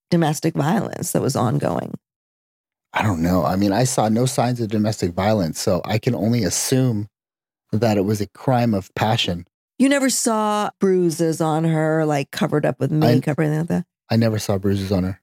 domestic 0.10 0.56
violence 0.56 1.12
that 1.12 1.22
was 1.22 1.36
ongoing? 1.36 1.94
I 2.94 3.04
don't 3.04 3.22
know. 3.22 3.46
I 3.46 3.56
mean, 3.58 3.72
I 3.72 3.84
saw 3.84 4.10
no 4.10 4.26
signs 4.26 4.60
of 4.60 4.70
domestic 4.70 5.14
violence, 5.14 5.60
so 5.60 5.82
I 5.86 6.00
can 6.00 6.16
only 6.16 6.44
assume 6.44 7.08
that 7.72 7.98
it 7.98 8.06
was 8.06 8.22
a 8.22 8.28
crime 8.28 8.74
of 8.74 8.94
passion. 8.96 9.46
You 9.78 9.90
never 9.90 10.10
saw 10.10 10.72
bruises 10.80 11.40
on 11.40 11.66
her 11.66 12.06
like 12.06 12.32
covered 12.32 12.66
up 12.66 12.80
with 12.80 12.92
makeup 12.92 13.38
or 13.38 13.44
anything 13.44 13.60
like 13.60 13.68
that. 13.68 13.86
I 14.10 14.16
never 14.16 14.40
saw 14.40 14.58
bruises 14.58 14.92
on 14.92 15.04
her. 15.04 15.22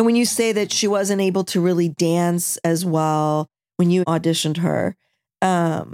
And 0.00 0.06
when 0.06 0.16
you 0.16 0.24
say 0.24 0.52
that 0.52 0.72
she 0.72 0.88
wasn't 0.88 1.20
able 1.20 1.44
to 1.44 1.60
really 1.60 1.90
dance 1.90 2.56
as 2.64 2.86
well 2.86 3.50
when 3.76 3.90
you 3.90 4.02
auditioned 4.06 4.56
her, 4.56 4.96
um, 5.42 5.92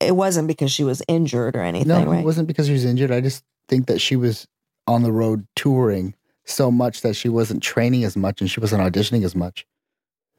it 0.00 0.14
wasn't 0.14 0.46
because 0.46 0.70
she 0.70 0.84
was 0.84 1.02
injured 1.08 1.56
or 1.56 1.62
anything, 1.62 1.88
no, 1.88 2.04
right? 2.04 2.20
it 2.20 2.24
wasn't 2.24 2.46
because 2.46 2.68
she 2.68 2.74
was 2.74 2.84
injured. 2.84 3.10
I 3.10 3.20
just 3.20 3.42
think 3.68 3.86
that 3.86 4.00
she 4.00 4.14
was 4.14 4.46
on 4.86 5.02
the 5.02 5.10
road 5.10 5.48
touring 5.56 6.14
so 6.44 6.70
much 6.70 7.00
that 7.00 7.14
she 7.14 7.28
wasn't 7.28 7.60
training 7.60 8.04
as 8.04 8.16
much 8.16 8.40
and 8.40 8.48
she 8.48 8.60
wasn't 8.60 8.82
auditioning 8.82 9.24
as 9.24 9.34
much. 9.34 9.66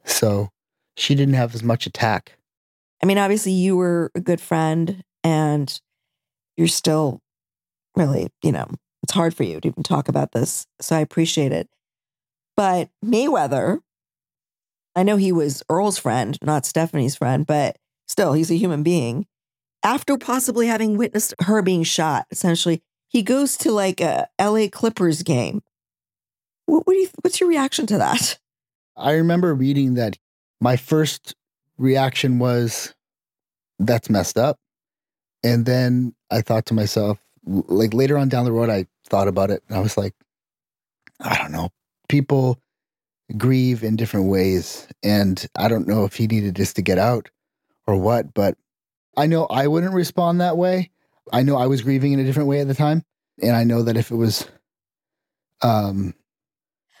So 0.06 0.48
she 0.96 1.14
didn't 1.14 1.34
have 1.34 1.54
as 1.54 1.62
much 1.62 1.84
attack. 1.84 2.38
I 3.02 3.06
mean, 3.06 3.18
obviously, 3.18 3.52
you 3.52 3.76
were 3.76 4.10
a 4.14 4.20
good 4.22 4.40
friend 4.40 5.04
and 5.22 5.78
you're 6.56 6.66
still 6.66 7.20
really, 7.94 8.30
you 8.42 8.52
know, 8.52 8.66
it's 9.02 9.12
hard 9.12 9.34
for 9.34 9.42
you 9.42 9.60
to 9.60 9.68
even 9.68 9.82
talk 9.82 10.08
about 10.08 10.32
this. 10.32 10.66
So 10.80 10.96
I 10.96 11.00
appreciate 11.00 11.52
it. 11.52 11.68
But 12.56 12.88
Mayweather, 13.04 13.80
I 14.94 15.02
know 15.02 15.16
he 15.16 15.32
was 15.32 15.62
Earl's 15.68 15.98
friend, 15.98 16.38
not 16.42 16.64
Stephanie's 16.64 17.16
friend, 17.16 17.46
but 17.46 17.76
still, 18.08 18.32
he's 18.32 18.50
a 18.50 18.56
human 18.56 18.82
being. 18.82 19.26
After 19.82 20.16
possibly 20.16 20.66
having 20.66 20.96
witnessed 20.96 21.34
her 21.40 21.62
being 21.62 21.82
shot, 21.82 22.26
essentially, 22.30 22.82
he 23.08 23.22
goes 23.22 23.56
to 23.58 23.70
like 23.70 24.00
a 24.00 24.28
LA 24.40 24.68
Clippers 24.72 25.22
game. 25.22 25.62
What, 26.64 26.86
what 26.86 26.94
do 26.94 26.98
you, 26.98 27.08
what's 27.20 27.40
your 27.40 27.48
reaction 27.48 27.86
to 27.88 27.98
that? 27.98 28.38
I 28.96 29.12
remember 29.12 29.54
reading 29.54 29.94
that 29.94 30.16
my 30.60 30.76
first 30.76 31.34
reaction 31.78 32.38
was, 32.38 32.94
that's 33.78 34.08
messed 34.08 34.38
up. 34.38 34.58
And 35.44 35.66
then 35.66 36.14
I 36.30 36.40
thought 36.40 36.66
to 36.66 36.74
myself, 36.74 37.18
like 37.44 37.92
later 37.92 38.16
on 38.16 38.28
down 38.28 38.46
the 38.46 38.52
road, 38.52 38.70
I 38.70 38.86
thought 39.06 39.28
about 39.28 39.50
it. 39.50 39.62
and 39.68 39.76
I 39.76 39.80
was 39.80 39.96
like, 39.96 40.14
I 41.20 41.36
don't 41.36 41.52
know. 41.52 41.70
People 42.08 42.60
grieve 43.36 43.82
in 43.82 43.96
different 43.96 44.28
ways. 44.28 44.86
And 45.02 45.44
I 45.56 45.68
don't 45.68 45.88
know 45.88 46.04
if 46.04 46.16
he 46.16 46.26
needed 46.26 46.54
this 46.54 46.72
to 46.74 46.82
get 46.82 46.98
out 46.98 47.28
or 47.86 47.96
what, 47.96 48.32
but 48.34 48.56
I 49.16 49.26
know 49.26 49.46
I 49.46 49.66
wouldn't 49.66 49.94
respond 49.94 50.40
that 50.40 50.56
way. 50.56 50.90
I 51.32 51.42
know 51.42 51.56
I 51.56 51.66
was 51.66 51.82
grieving 51.82 52.12
in 52.12 52.20
a 52.20 52.24
different 52.24 52.48
way 52.48 52.60
at 52.60 52.68
the 52.68 52.74
time. 52.74 53.02
And 53.42 53.56
I 53.56 53.64
know 53.64 53.82
that 53.82 53.96
if 53.96 54.10
it 54.10 54.16
was, 54.16 54.46
um, 55.62 56.14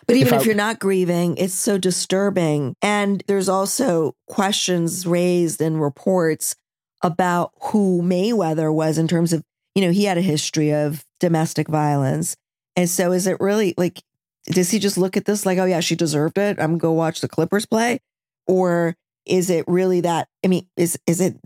But 0.06 0.16
even 0.16 0.34
If 0.34 0.40
if, 0.40 0.42
I- 0.42 0.44
you're 0.46 0.54
not 0.54 0.78
grieving, 0.78 1.36
it's 1.36 1.54
so 1.54 1.78
disturbing. 1.78 2.74
And 2.82 3.22
there's 3.26 3.48
also 3.48 4.14
questions 4.28 5.06
raised 5.06 5.60
in 5.60 5.78
reports 5.78 6.54
about 7.02 7.52
who 7.60 8.02
Mayweather 8.02 8.72
was 8.72 8.98
in 8.98 9.08
terms 9.08 9.32
of, 9.32 9.42
you 9.74 9.82
know, 9.82 9.90
he 9.90 10.04
had 10.04 10.16
a 10.18 10.22
history 10.22 10.72
of 10.72 11.04
domestic 11.20 11.68
violence. 11.68 12.36
And 12.76 12.88
so 12.88 13.12
is 13.12 13.26
it 13.26 13.38
really 13.40 13.74
like, 13.76 14.02
does 14.46 14.70
he 14.70 14.78
just 14.78 14.96
look 14.98 15.16
at 15.16 15.24
this 15.24 15.44
like, 15.46 15.58
oh, 15.58 15.64
yeah, 15.64 15.80
she 15.80 15.96
deserved 15.96 16.38
it? 16.38 16.58
I'm 16.60 16.72
to 16.74 16.78
go 16.78 16.92
watch 16.92 17.20
the 17.20 17.28
Clippers 17.28 17.66
play? 17.66 18.00
Or 18.46 18.96
is 19.26 19.50
it 19.50 19.64
really 19.66 20.00
that? 20.02 20.28
I 20.44 20.48
mean, 20.48 20.66
is, 20.76 20.98
is 21.06 21.20
it, 21.20 21.36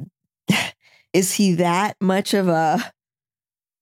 is 1.12 1.32
he 1.32 1.54
that 1.54 1.96
much 2.00 2.34
of 2.34 2.48
a 2.48 2.92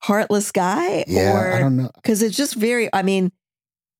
heartless 0.02 0.52
guy? 0.52 1.04
yeah, 1.08 1.32
or, 1.32 1.52
I 1.54 1.58
don't 1.60 1.76
know. 1.76 1.90
because 1.96 2.22
it's 2.22 2.36
just 2.36 2.54
very 2.54 2.88
i 2.94 3.02
mean 3.02 3.32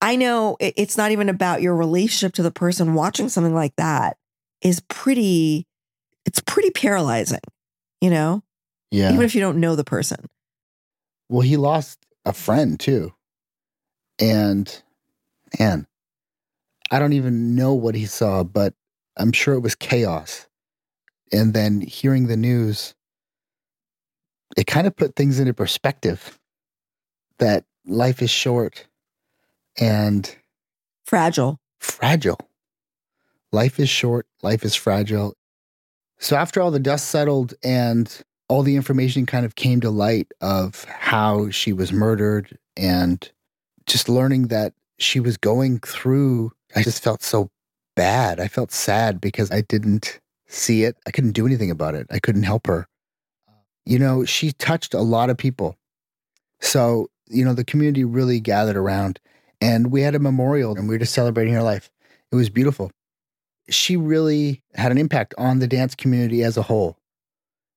i 0.01 0.15
know 0.15 0.57
it- 0.61 0.75
it's 0.77 0.97
not 0.97 1.11
even 1.11 1.29
about 1.29 1.61
your 1.61 1.75
relationship 1.75 2.35
to 2.35 2.43
the 2.45 2.53
person 2.53 2.95
watching 2.95 3.29
something 3.29 3.55
like 3.55 3.75
that 3.77 4.17
is 4.63 4.81
pretty 4.89 5.67
it's 6.25 6.41
pretty 6.41 6.71
paralyzing 6.71 7.41
you 8.01 8.11
know 8.11 8.43
Yeah. 8.93 9.13
even 9.13 9.25
if 9.25 9.35
you 9.35 9.41
don't 9.41 9.59
know 9.59 9.75
the 9.75 9.83
person 9.85 10.27
Well, 11.29 11.41
he 11.43 11.57
lost 11.57 11.99
a 12.25 12.33
friend 12.33 12.79
too. 12.79 13.13
And 14.21 14.83
man, 15.59 15.87
I 16.91 16.99
don't 16.99 17.13
even 17.13 17.55
know 17.55 17.75
what 17.75 17.95
he 17.95 18.07
saw, 18.07 18.43
but 18.45 18.75
I'm 19.17 19.33
sure 19.33 19.55
it 19.55 19.61
was 19.61 19.75
chaos. 19.75 20.47
And 21.33 21.53
then 21.53 21.81
hearing 21.81 22.27
the 22.27 22.37
news, 22.37 22.95
it 24.57 24.67
kind 24.67 24.87
of 24.87 24.97
put 24.97 25.15
things 25.15 25.39
into 25.39 25.53
perspective 25.53 26.39
that 27.39 27.65
life 27.87 28.23
is 28.23 28.31
short 28.31 28.87
and 29.79 30.35
fragile 31.05 31.61
fragile. 31.81 32.39
Life 33.53 33.81
is 33.81 33.89
short, 33.89 34.27
life 34.43 34.65
is 34.65 34.75
fragile. 34.75 35.35
So 36.19 36.37
after 36.37 36.61
all 36.61 36.71
the 36.71 36.79
dust 36.79 37.09
settled 37.09 37.55
and 37.63 38.23
all 38.49 38.63
the 38.63 38.77
information 38.77 39.27
kind 39.27 39.47
of 39.47 39.55
came 39.55 39.81
to 39.81 39.91
light 39.91 40.33
of 40.41 40.85
how 40.85 41.51
she 41.51 41.73
was 41.73 41.93
murdered 41.93 42.59
and 42.77 43.31
just 43.87 44.09
learning 44.09 44.49
that 44.49 44.75
she 44.99 45.21
was 45.21 45.37
going 45.37 45.79
through, 45.81 46.53
I 46.75 46.83
just 46.83 47.03
felt 47.03 47.23
so 47.23 47.51
bad. 47.97 48.41
I 48.41 48.49
felt 48.49 48.73
sad 48.73 49.21
because 49.21 49.51
I 49.51 49.63
didn't 49.63 50.21
see 50.47 50.85
it. 50.85 50.97
I 51.07 51.11
couldn't 51.11 51.33
do 51.33 51.47
anything 51.47 51.71
about 51.71 51.95
it. 51.95 52.07
I 52.11 52.19
couldn't 52.19 52.43
help 52.43 52.67
her. 52.67 52.87
You 53.87 53.99
know, 53.99 54.25
she 54.25 54.53
touched 54.53 54.95
a 54.95 55.01
lot 55.01 55.31
of 55.31 55.39
people. 55.39 55.77
So, 56.61 57.09
you 57.29 57.45
know, 57.45 57.55
the 57.55 57.65
community 57.65 58.05
really 58.05 58.41
gathered 58.41 58.77
around 58.77 59.21
and 59.61 59.91
we 59.91 60.03
had 60.03 60.15
a 60.15 60.21
memorial 60.21 60.77
and 60.77 60.89
we 60.89 60.95
were 60.95 60.99
just 60.99 61.15
celebrating 61.15 61.55
her 61.55 61.63
life. 61.63 61.91
It 62.31 62.37
was 62.37 62.51
beautiful. 62.51 62.91
She 63.71 63.97
really 63.97 64.63
had 64.75 64.93
an 64.93 64.99
impact 64.99 65.35
on 65.39 65.59
the 65.59 65.67
dance 65.67 65.95
community 65.95 66.43
as 66.43 66.57
a 66.57 66.63
whole 66.63 66.99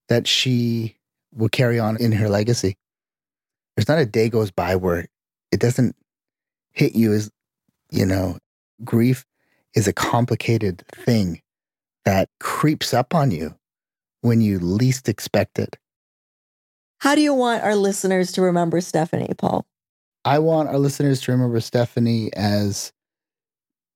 that 0.10 0.28
she 0.28 0.98
will 1.34 1.50
carry 1.50 1.80
on 1.80 1.98
in 1.98 2.12
her 2.14 2.30
legacy. 2.30 2.76
There's 3.76 3.88
not 3.88 4.00
a 4.00 4.06
day 4.06 4.30
goes 4.30 4.52
by 4.52 4.76
where 4.76 5.08
it 5.52 5.60
doesn't 5.60 5.96
hit 6.72 6.96
you 6.96 7.14
as, 7.14 7.30
you 7.90 8.06
know, 8.06 8.38
grief 8.84 9.26
is 9.76 9.88
a 9.88 9.94
complicated 9.94 10.84
thing 10.94 11.42
that 12.06 12.30
creeps 12.40 12.94
up 12.94 13.14
on 13.14 13.32
you 13.32 13.56
when 14.22 14.42
you 14.42 14.60
least 14.60 15.08
expect 15.10 15.60
it. 15.60 15.78
how 17.00 17.16
do 17.16 17.22
you 17.22 17.34
want 17.34 17.64
our 17.64 17.76
listeners 17.76 18.32
to 18.32 18.42
remember 18.42 18.82
stephanie 18.82 19.34
paul 19.38 19.66
I 20.24 20.38
want 20.40 20.70
our 20.70 20.78
listeners 20.78 21.22
to 21.22 21.32
remember 21.32 21.60
Stephanie 21.60 22.32
as 22.34 22.94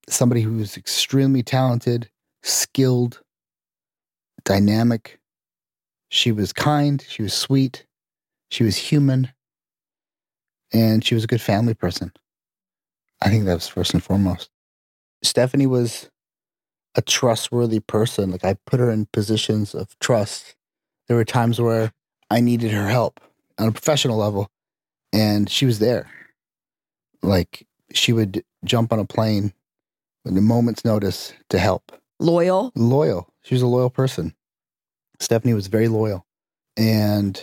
somebody 0.09 0.41
who's 0.41 0.75
extremely 0.75 1.43
talented, 1.43 2.09
skilled, 2.41 3.21
dynamic. 4.43 5.19
She 6.09 6.31
was 6.31 6.51
kind, 6.51 7.03
she 7.07 7.21
was 7.21 7.33
sweet, 7.33 7.85
she 8.49 8.63
was 8.63 8.75
human, 8.77 9.31
and 10.73 11.05
she 11.05 11.13
was 11.13 11.23
a 11.23 11.27
good 11.27 11.41
family 11.41 11.75
person. 11.75 12.11
I 13.25 13.29
think 13.29 13.45
that 13.45 13.55
was 13.55 13.67
first 13.67 13.93
and 13.93 14.03
foremost. 14.03 14.49
Stephanie 15.23 15.67
was 15.67 16.09
a 16.95 17.01
trustworthy 17.01 17.79
person. 17.79 18.31
Like 18.31 18.45
I 18.45 18.55
put 18.65 18.79
her 18.79 18.91
in 18.91 19.07
positions 19.11 19.73
of 19.73 19.97
trust. 19.99 20.55
There 21.07 21.17
were 21.17 21.25
times 21.25 21.59
where 21.59 21.91
I 22.29 22.39
needed 22.39 22.71
her 22.71 22.87
help 22.87 23.19
on 23.57 23.67
a 23.67 23.71
professional 23.71 24.17
level 24.17 24.49
and 25.11 25.49
she 25.49 25.65
was 25.65 25.79
there. 25.79 26.09
Like 27.23 27.65
she 27.93 28.13
would 28.13 28.43
jump 28.63 28.93
on 28.93 28.99
a 28.99 29.05
plane 29.05 29.53
with 30.23 30.37
a 30.37 30.41
moment's 30.41 30.85
notice 30.85 31.33
to 31.49 31.57
help. 31.57 31.91
loyal 32.19 32.71
Loyal. 32.75 33.33
She 33.43 33.55
was 33.55 33.61
a 33.61 33.67
loyal 33.67 33.89
person. 33.89 34.35
Stephanie 35.19 35.53
was 35.53 35.67
very 35.67 35.87
loyal, 35.87 36.25
and 36.75 37.41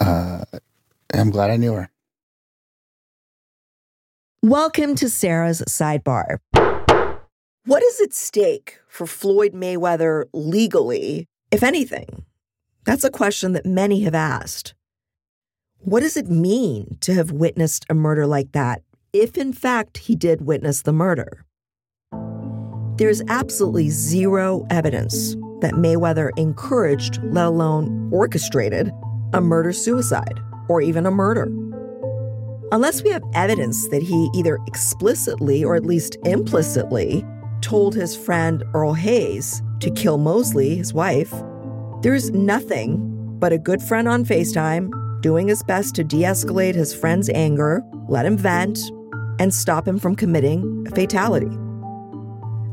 uh, 0.00 0.44
I'm 1.12 1.30
glad 1.30 1.50
I 1.50 1.56
knew 1.56 1.74
her. 1.74 1.90
Welcome 4.46 4.94
to 4.96 5.08
Sara's 5.08 5.60
Sidebar. 5.68 6.38
What 7.64 7.82
is 7.82 8.00
at 8.00 8.14
stake 8.14 8.78
for 8.86 9.04
Floyd 9.04 9.54
Mayweather 9.54 10.26
legally, 10.32 11.26
if 11.50 11.64
anything? 11.64 12.24
That's 12.84 13.02
a 13.02 13.10
question 13.10 13.54
that 13.54 13.66
many 13.66 14.04
have 14.04 14.14
asked. 14.14 14.76
What 15.78 15.98
does 15.98 16.16
it 16.16 16.28
mean 16.28 16.96
to 17.00 17.12
have 17.12 17.32
witnessed 17.32 17.86
a 17.90 17.94
murder 17.94 18.24
like 18.24 18.52
that, 18.52 18.82
if 19.12 19.36
in 19.36 19.52
fact 19.52 19.98
he 19.98 20.14
did 20.14 20.42
witness 20.42 20.82
the 20.82 20.92
murder? 20.92 21.44
There's 22.98 23.22
absolutely 23.26 23.90
zero 23.90 24.64
evidence 24.70 25.34
that 25.60 25.74
Mayweather 25.74 26.30
encouraged, 26.36 27.18
let 27.24 27.46
alone 27.46 28.10
orchestrated, 28.12 28.92
a 29.32 29.40
murder 29.40 29.72
suicide 29.72 30.38
or 30.68 30.80
even 30.80 31.04
a 31.04 31.10
murder. 31.10 31.48
Unless 32.72 33.04
we 33.04 33.10
have 33.10 33.22
evidence 33.32 33.86
that 33.88 34.02
he 34.02 34.28
either 34.34 34.58
explicitly 34.66 35.62
or 35.62 35.76
at 35.76 35.86
least 35.86 36.16
implicitly 36.24 37.24
told 37.60 37.94
his 37.94 38.16
friend 38.16 38.64
Earl 38.74 38.92
Hayes 38.92 39.62
to 39.80 39.90
kill 39.92 40.18
Moseley, 40.18 40.74
his 40.74 40.92
wife, 40.92 41.32
there's 42.02 42.30
nothing 42.30 43.38
but 43.38 43.52
a 43.52 43.58
good 43.58 43.80
friend 43.80 44.08
on 44.08 44.24
FaceTime 44.24 44.90
doing 45.22 45.46
his 45.46 45.62
best 45.62 45.94
to 45.94 46.04
de 46.04 46.22
escalate 46.22 46.74
his 46.74 46.92
friend's 46.92 47.28
anger, 47.30 47.82
let 48.08 48.26
him 48.26 48.36
vent, 48.36 48.80
and 49.38 49.54
stop 49.54 49.86
him 49.86 49.98
from 49.98 50.16
committing 50.16 50.84
a 50.88 50.90
fatality. 50.90 51.50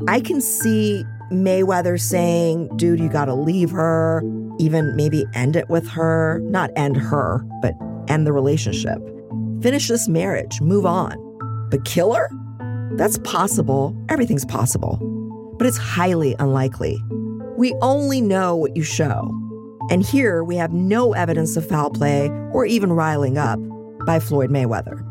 I 0.08 0.20
can 0.20 0.40
see 0.40 1.04
Mayweather 1.30 2.00
saying, 2.00 2.68
dude, 2.76 2.98
you 2.98 3.08
gotta 3.08 3.34
leave 3.34 3.70
her, 3.70 4.22
even 4.58 4.96
maybe 4.96 5.24
end 5.34 5.54
it 5.54 5.68
with 5.68 5.88
her, 5.90 6.40
not 6.40 6.70
end 6.74 6.96
her, 6.96 7.44
but 7.62 7.74
end 8.08 8.26
the 8.26 8.32
relationship. 8.32 8.98
Finish 9.64 9.88
this 9.88 10.08
marriage, 10.08 10.60
move 10.60 10.84
on. 10.84 11.16
But 11.70 11.86
kill 11.86 12.12
her? 12.12 12.28
That's 12.98 13.16
possible. 13.20 13.96
Everything's 14.10 14.44
possible. 14.44 14.98
But 15.58 15.66
it's 15.66 15.78
highly 15.78 16.36
unlikely. 16.38 17.02
We 17.56 17.74
only 17.80 18.20
know 18.20 18.54
what 18.54 18.76
you 18.76 18.82
show. 18.82 19.34
And 19.88 20.04
here 20.04 20.44
we 20.44 20.56
have 20.56 20.74
no 20.74 21.14
evidence 21.14 21.56
of 21.56 21.66
foul 21.66 21.88
play 21.88 22.28
or 22.52 22.66
even 22.66 22.92
riling 22.92 23.38
up 23.38 23.58
by 24.04 24.20
Floyd 24.20 24.50
Mayweather. 24.50 25.02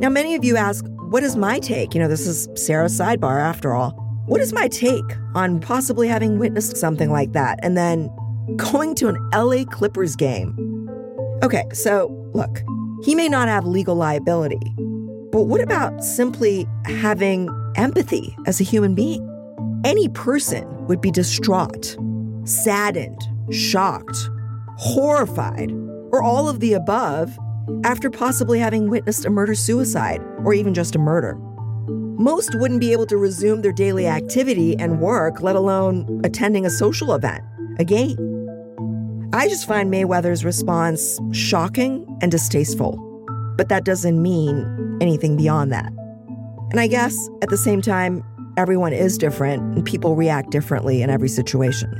Now, 0.00 0.08
many 0.08 0.34
of 0.36 0.42
you 0.42 0.56
ask, 0.56 0.86
what 1.10 1.22
is 1.22 1.36
my 1.36 1.58
take? 1.58 1.92
You 1.92 2.00
know, 2.00 2.08
this 2.08 2.26
is 2.26 2.48
Sara's 2.54 2.98
sidebar 2.98 3.42
after 3.42 3.74
all. 3.74 3.90
What 4.24 4.40
is 4.40 4.54
my 4.54 4.68
take 4.68 5.04
on 5.34 5.60
possibly 5.60 6.08
having 6.08 6.38
witnessed 6.38 6.78
something 6.78 7.10
like 7.10 7.32
that 7.32 7.58
and 7.62 7.76
then 7.76 8.08
going 8.56 8.94
to 8.94 9.08
an 9.08 9.18
LA 9.34 9.64
Clippers 9.64 10.16
game? 10.16 10.56
Okay, 11.42 11.64
so 11.74 12.08
look, 12.32 12.62
he 13.02 13.14
may 13.14 13.28
not 13.28 13.48
have 13.48 13.66
legal 13.66 13.94
liability, 13.94 14.72
but 15.32 15.44
what 15.44 15.60
about 15.60 16.04
simply 16.04 16.66
having 16.84 17.48
empathy 17.76 18.36
as 18.46 18.60
a 18.60 18.64
human 18.64 18.94
being? 18.94 19.28
Any 19.84 20.08
person 20.10 20.86
would 20.86 21.00
be 21.00 21.10
distraught, 21.10 21.96
saddened, 22.44 23.20
shocked, 23.50 24.16
horrified, 24.76 25.72
or 26.12 26.22
all 26.22 26.48
of 26.48 26.60
the 26.60 26.74
above 26.74 27.36
after 27.84 28.10
possibly 28.10 28.58
having 28.58 28.88
witnessed 28.88 29.24
a 29.24 29.30
murder 29.30 29.54
suicide 29.54 30.20
or 30.44 30.54
even 30.54 30.74
just 30.74 30.94
a 30.94 30.98
murder. 30.98 31.34
Most 32.18 32.54
wouldn't 32.54 32.80
be 32.80 32.92
able 32.92 33.06
to 33.06 33.16
resume 33.16 33.62
their 33.62 33.72
daily 33.72 34.06
activity 34.06 34.76
and 34.78 35.00
work, 35.00 35.40
let 35.40 35.56
alone 35.56 36.20
attending 36.22 36.64
a 36.64 36.70
social 36.70 37.14
event, 37.14 37.42
a 37.78 37.84
game. 37.84 38.16
I 39.34 39.48
just 39.48 39.66
find 39.66 39.90
Mayweather's 39.90 40.44
response 40.44 41.18
shocking 41.32 42.06
and 42.20 42.30
distasteful. 42.30 42.98
but 43.56 43.68
that 43.68 43.84
doesn't 43.84 44.20
mean 44.20 44.98
anything 45.00 45.36
beyond 45.36 45.70
that. 45.72 45.92
And 46.70 46.80
I 46.80 46.86
guess 46.86 47.28
at 47.42 47.50
the 47.50 47.56
same 47.56 47.82
time, 47.82 48.24
everyone 48.56 48.92
is 48.92 49.18
different 49.18 49.62
and 49.76 49.84
people 49.84 50.16
react 50.16 50.50
differently 50.50 51.02
in 51.02 51.10
every 51.10 51.28
situation. 51.28 51.90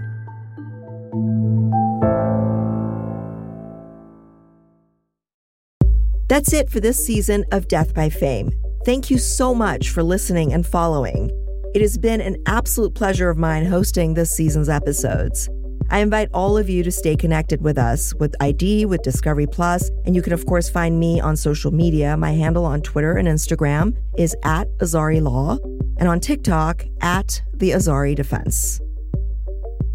That's 6.28 6.52
it 6.54 6.70
for 6.70 6.80
this 6.80 7.04
season 7.04 7.44
of 7.52 7.68
Death 7.68 7.94
by 7.94 8.08
Fame. 8.08 8.50
Thank 8.86 9.10
you 9.10 9.18
so 9.18 9.54
much 9.54 9.90
for 9.90 10.02
listening 10.02 10.52
and 10.52 10.66
following. 10.66 11.30
It 11.74 11.82
has 11.82 11.98
been 11.98 12.22
an 12.22 12.36
absolute 12.46 12.94
pleasure 12.94 13.28
of 13.28 13.36
mine 13.36 13.66
hosting 13.66 14.14
this 14.14 14.30
season's 14.30 14.70
episodes. 14.70 15.50
I 15.92 15.98
invite 15.98 16.30
all 16.32 16.56
of 16.56 16.70
you 16.70 16.82
to 16.84 16.90
stay 16.90 17.16
connected 17.16 17.60
with 17.60 17.76
us 17.76 18.14
with 18.14 18.34
ID, 18.40 18.86
with 18.86 19.02
Discovery 19.02 19.46
Plus, 19.46 19.90
and 20.06 20.16
you 20.16 20.22
can, 20.22 20.32
of 20.32 20.46
course, 20.46 20.70
find 20.70 20.98
me 20.98 21.20
on 21.20 21.36
social 21.36 21.70
media. 21.70 22.16
My 22.16 22.30
handle 22.32 22.64
on 22.64 22.80
Twitter 22.80 23.18
and 23.18 23.28
Instagram 23.28 23.94
is 24.16 24.34
at 24.42 24.68
Azari 24.78 25.20
Law, 25.20 25.58
and 25.98 26.08
on 26.08 26.18
TikTok 26.18 26.86
at 27.02 27.42
The 27.52 27.72
Azari 27.72 28.14
Defense. 28.14 28.80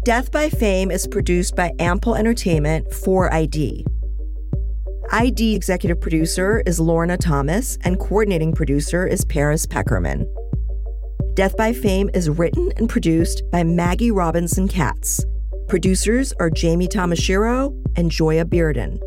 Death 0.04 0.30
by 0.30 0.48
Fame 0.48 0.92
is 0.92 1.08
produced 1.08 1.56
by 1.56 1.72
Ample 1.80 2.14
Entertainment 2.14 2.92
for 2.92 3.34
ID. 3.34 3.84
ID 5.10 5.56
executive 5.56 6.00
producer 6.00 6.62
is 6.64 6.78
Lorna 6.78 7.16
Thomas, 7.16 7.76
and 7.82 7.98
coordinating 7.98 8.52
producer 8.52 9.04
is 9.04 9.24
Paris 9.24 9.66
Peckerman. 9.66 10.32
Death 11.34 11.56
by 11.56 11.72
Fame 11.72 12.08
is 12.14 12.30
written 12.30 12.70
and 12.76 12.88
produced 12.88 13.42
by 13.50 13.64
Maggie 13.64 14.12
Robinson 14.12 14.68
Katz. 14.68 15.24
Producers 15.68 16.32
are 16.40 16.48
Jamie 16.48 16.88
Tamashiro 16.88 17.78
and 17.94 18.10
Joya 18.10 18.46
Bearden. 18.46 18.98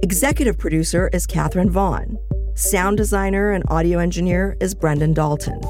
Executive 0.00 0.56
producer 0.56 1.10
is 1.12 1.26
Katherine 1.26 1.70
Vaughn. 1.70 2.16
Sound 2.54 2.98
designer 2.98 3.50
and 3.50 3.64
audio 3.66 3.98
engineer 3.98 4.56
is 4.60 4.76
Brendan 4.76 5.12
Dalton. 5.12 5.60